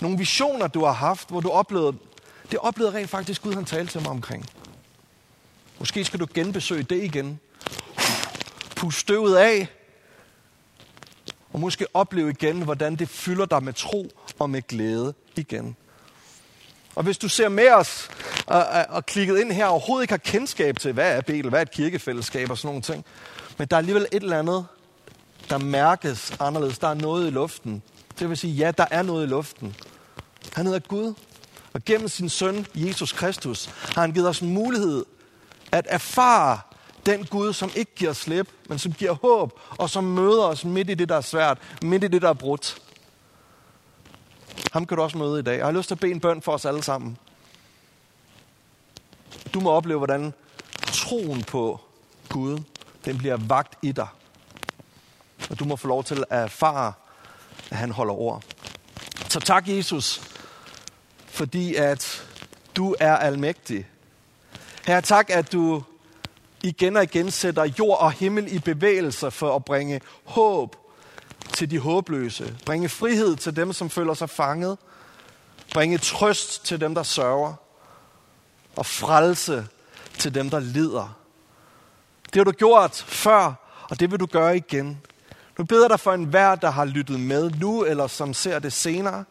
nogle 0.00 0.18
visioner, 0.18 0.66
du 0.66 0.84
har 0.84 0.92
haft, 0.92 1.28
hvor 1.28 1.40
du 1.40 1.50
oplevede, 1.50 1.96
det 2.50 2.58
oplevede 2.58 2.96
rent 2.96 3.10
faktisk 3.10 3.42
Gud, 3.42 3.54
han 3.54 3.64
talte 3.64 3.92
til 3.92 4.00
mig 4.00 4.10
omkring. 4.10 4.46
Måske 5.78 6.04
skal 6.04 6.20
du 6.20 6.26
genbesøge 6.34 6.82
det 6.82 7.04
igen. 7.04 7.40
Pust 8.76 8.98
støvet 8.98 9.36
af, 9.36 9.68
og 11.52 11.60
måske 11.60 11.86
opleve 11.94 12.30
igen, 12.30 12.62
hvordan 12.62 12.96
det 12.96 13.08
fylder 13.08 13.46
dig 13.46 13.62
med 13.62 13.72
tro 13.72 14.10
og 14.38 14.50
med 14.50 14.62
glæde 14.62 15.14
igen. 15.36 15.76
Og 16.94 17.02
hvis 17.02 17.18
du 17.18 17.28
ser 17.28 17.48
med 17.48 17.70
os 17.70 18.08
og, 18.46 18.64
og, 18.64 18.86
og 18.88 19.06
klikket 19.06 19.38
ind 19.38 19.52
her, 19.52 19.66
og 19.66 19.70
overhovedet 19.70 20.04
ikke 20.04 20.12
har 20.12 20.18
kendskab 20.18 20.78
til, 20.78 20.92
hvad 20.92 21.16
er 21.16 21.20
Betel, 21.20 21.48
hvad 21.48 21.58
er 21.58 21.62
et 21.62 21.70
kirkefællesskab 21.70 22.50
og 22.50 22.58
sådan 22.58 22.68
nogle 22.68 22.82
ting, 22.82 23.04
men 23.58 23.68
der 23.68 23.76
er 23.76 23.78
alligevel 23.78 24.06
et 24.12 24.22
eller 24.22 24.38
andet, 24.38 24.66
der 25.50 25.58
mærkes 25.58 26.36
anderledes. 26.40 26.78
Der 26.78 26.88
er 26.88 26.94
noget 26.94 27.26
i 27.26 27.30
luften. 27.30 27.82
Det 28.18 28.28
vil 28.28 28.36
sige, 28.36 28.52
ja, 28.52 28.70
der 28.70 28.86
er 28.90 29.02
noget 29.02 29.26
i 29.26 29.28
luften. 29.28 29.76
Han 30.52 30.66
hedder 30.66 30.78
Gud. 30.78 31.14
Og 31.72 31.84
gennem 31.84 32.08
sin 32.08 32.28
søn, 32.28 32.66
Jesus 32.74 33.12
Kristus, 33.12 33.66
har 33.66 34.00
han 34.00 34.12
givet 34.12 34.28
os 34.28 34.40
en 34.40 34.54
mulighed 34.54 35.04
at 35.72 35.86
erfare 35.88 36.60
den 37.06 37.24
Gud, 37.24 37.52
som 37.52 37.70
ikke 37.74 37.94
giver 37.94 38.12
slip, 38.12 38.48
men 38.68 38.78
som 38.78 38.92
giver 38.92 39.12
håb, 39.12 39.60
og 39.70 39.90
som 39.90 40.04
møder 40.04 40.44
os 40.44 40.64
midt 40.64 40.90
i 40.90 40.94
det, 40.94 41.08
der 41.08 41.16
er 41.16 41.20
svært, 41.20 41.58
midt 41.82 42.04
i 42.04 42.08
det, 42.08 42.22
der 42.22 42.28
er 42.28 42.34
brudt. 42.34 42.82
Ham 44.72 44.86
kan 44.86 44.96
du 44.96 45.02
også 45.02 45.18
møde 45.18 45.40
i 45.40 45.42
dag. 45.42 45.56
Jeg 45.56 45.64
har 45.64 45.72
lyst 45.72 45.88
til 45.88 45.94
at 45.94 46.00
bede 46.00 46.12
en 46.12 46.20
bøn 46.20 46.42
for 46.42 46.52
os 46.52 46.64
alle 46.64 46.82
sammen. 46.82 47.18
Du 49.54 49.60
må 49.60 49.70
opleve, 49.70 49.98
hvordan 49.98 50.34
troen 50.92 51.44
på 51.44 51.80
Gud, 52.28 52.58
den 53.04 53.18
bliver 53.18 53.36
vagt 53.36 53.78
i 53.82 53.92
dig. 53.92 54.08
Og 55.50 55.58
du 55.58 55.64
må 55.64 55.76
få 55.76 55.88
lov 55.88 56.04
til 56.04 56.24
at 56.30 56.42
erfare, 56.42 56.92
at 57.70 57.76
han 57.76 57.90
holder 57.90 58.14
ord. 58.14 58.42
Så 59.28 59.40
tak, 59.40 59.68
Jesus, 59.68 60.22
fordi 61.26 61.74
at 61.74 62.26
du 62.76 62.96
er 63.00 63.16
almægtig. 63.16 63.86
Herre, 64.88 65.00
tak, 65.00 65.30
at 65.30 65.52
du 65.52 65.82
igen 66.62 66.96
og 66.96 67.02
igen 67.02 67.30
sætter 67.30 67.64
jord 67.78 68.00
og 68.00 68.12
himmel 68.12 68.52
i 68.52 68.58
bevægelse 68.58 69.30
for 69.30 69.56
at 69.56 69.64
bringe 69.64 70.00
håb 70.24 70.76
til 71.52 71.70
de 71.70 71.78
håbløse. 71.78 72.56
Bringe 72.66 72.88
frihed 72.88 73.36
til 73.36 73.56
dem, 73.56 73.72
som 73.72 73.90
føler 73.90 74.14
sig 74.14 74.30
fanget. 74.30 74.78
Bringe 75.74 75.98
trøst 75.98 76.64
til 76.64 76.80
dem, 76.80 76.94
der 76.94 77.02
sørger. 77.02 77.54
Og 78.76 78.86
frelse 78.86 79.66
til 80.18 80.34
dem, 80.34 80.50
der 80.50 80.60
lider. 80.60 81.16
Det 82.24 82.34
har 82.34 82.44
du 82.44 82.52
gjort 82.52 83.04
før, 83.08 83.52
og 83.90 84.00
det 84.00 84.10
vil 84.10 84.20
du 84.20 84.26
gøre 84.26 84.56
igen. 84.56 85.00
Nu 85.58 85.64
beder 85.64 85.88
dig 85.88 86.00
for 86.00 86.12
enhver, 86.12 86.54
der 86.54 86.70
har 86.70 86.84
lyttet 86.84 87.20
med 87.20 87.50
nu, 87.50 87.84
eller 87.84 88.06
som 88.06 88.34
ser 88.34 88.58
det 88.58 88.72
senere. 88.72 89.24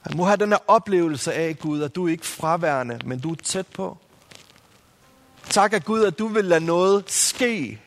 Han 0.00 0.16
må 0.16 0.24
have 0.24 0.36
den 0.36 0.48
her 0.48 0.70
oplevelse 0.70 1.32
af, 1.32 1.58
Gud, 1.58 1.82
at 1.82 1.94
du 1.94 2.06
er 2.06 2.10
ikke 2.10 2.26
fraværende, 2.26 3.00
men 3.04 3.20
du 3.20 3.32
er 3.32 3.36
tæt 3.44 3.66
på. 3.66 3.98
Tak 5.48 5.72
af 5.72 5.84
Gud, 5.84 6.04
at 6.04 6.18
du 6.18 6.28
vil 6.28 6.44
lade 6.44 6.64
noget 6.64 7.10
ske. 7.10 7.80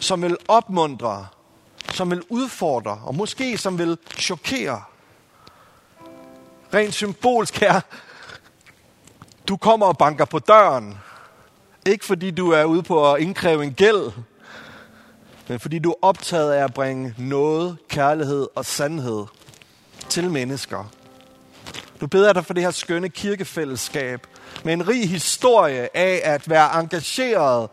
Som 0.00 0.22
vil 0.22 0.36
opmuntre, 0.48 1.26
som 1.92 2.10
vil 2.10 2.22
udfordre, 2.28 3.00
og 3.04 3.14
måske 3.14 3.58
som 3.58 3.78
vil 3.78 3.98
chokere. 4.18 4.82
Rent 6.74 6.94
symbolsk 6.94 7.56
her. 7.56 7.80
Du 9.48 9.56
kommer 9.56 9.86
og 9.86 9.98
banker 9.98 10.24
på 10.24 10.38
døren. 10.38 10.98
Ikke 11.86 12.04
fordi 12.04 12.30
du 12.30 12.50
er 12.50 12.64
ude 12.64 12.82
på 12.82 13.12
at 13.12 13.20
indkræve 13.20 13.64
en 13.64 13.74
gæld, 13.74 14.12
men 15.48 15.60
fordi 15.60 15.78
du 15.78 15.90
er 15.90 15.96
optaget 16.02 16.52
af 16.52 16.64
at 16.64 16.74
bringe 16.74 17.14
noget, 17.18 17.76
kærlighed 17.88 18.48
og 18.54 18.64
sandhed 18.64 19.26
til 20.08 20.30
mennesker. 20.30 20.84
Nu 22.00 22.06
beder 22.06 22.26
jeg 22.26 22.34
dig 22.34 22.46
for 22.46 22.54
det 22.54 22.62
her 22.62 22.70
skønne 22.70 23.08
kirkefællesskab 23.08 24.26
med 24.64 24.72
en 24.72 24.88
rig 24.88 25.10
historie 25.10 25.96
af 25.96 26.20
at 26.24 26.50
være 26.50 26.80
engageret 26.80 27.70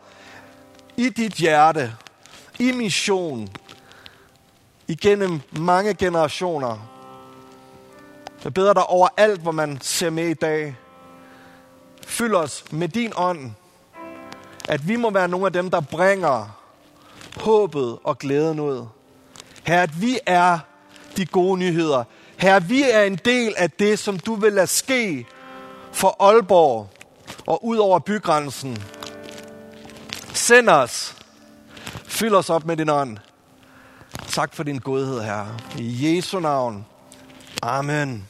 i 0.96 1.08
dit 1.08 1.32
hjerte, 1.32 1.94
i 2.58 2.72
mission, 2.72 3.48
igennem 4.88 5.40
mange 5.52 5.94
generationer. 5.94 6.90
Jeg 8.44 8.54
beder 8.54 8.72
dig 8.72 8.86
over 8.86 9.08
alt, 9.16 9.40
hvor 9.40 9.52
man 9.52 9.78
ser 9.80 10.10
med 10.10 10.28
i 10.28 10.34
dag. 10.34 10.76
Fyld 12.06 12.34
os 12.34 12.64
med 12.70 12.88
din 12.88 13.12
ånd, 13.16 13.52
at 14.68 14.88
vi 14.88 14.96
må 14.96 15.10
være 15.10 15.28
nogle 15.28 15.46
af 15.46 15.52
dem, 15.52 15.70
der 15.70 15.80
bringer 15.80 16.60
håbet 17.40 17.98
og 18.04 18.18
glæden 18.18 18.60
ud. 18.60 18.86
Her, 19.64 19.82
at 19.82 20.00
vi 20.02 20.18
er 20.26 20.58
de 21.16 21.26
gode 21.26 21.58
nyheder. 21.58 22.04
Her, 22.44 22.60
vi 22.60 22.82
er 22.82 23.02
en 23.02 23.18
del 23.24 23.54
af 23.56 23.70
det, 23.70 23.98
som 23.98 24.18
du 24.18 24.34
vil 24.34 24.52
lade 24.52 24.66
ske 24.66 25.26
for 25.92 26.16
Aalborg 26.20 26.90
og 27.46 27.64
ud 27.64 27.76
over 27.76 27.98
bygrænsen. 27.98 28.82
Send 30.34 30.68
os. 30.68 31.16
Fyld 32.04 32.34
os 32.34 32.50
op 32.50 32.64
med 32.64 32.76
din 32.76 32.88
ånd. 32.88 33.18
Tak 34.28 34.54
for 34.54 34.62
din 34.62 34.78
godhed, 34.78 35.20
Herre. 35.20 35.58
I 35.78 36.16
Jesu 36.16 36.40
navn. 36.40 36.86
Amen. 37.62 38.28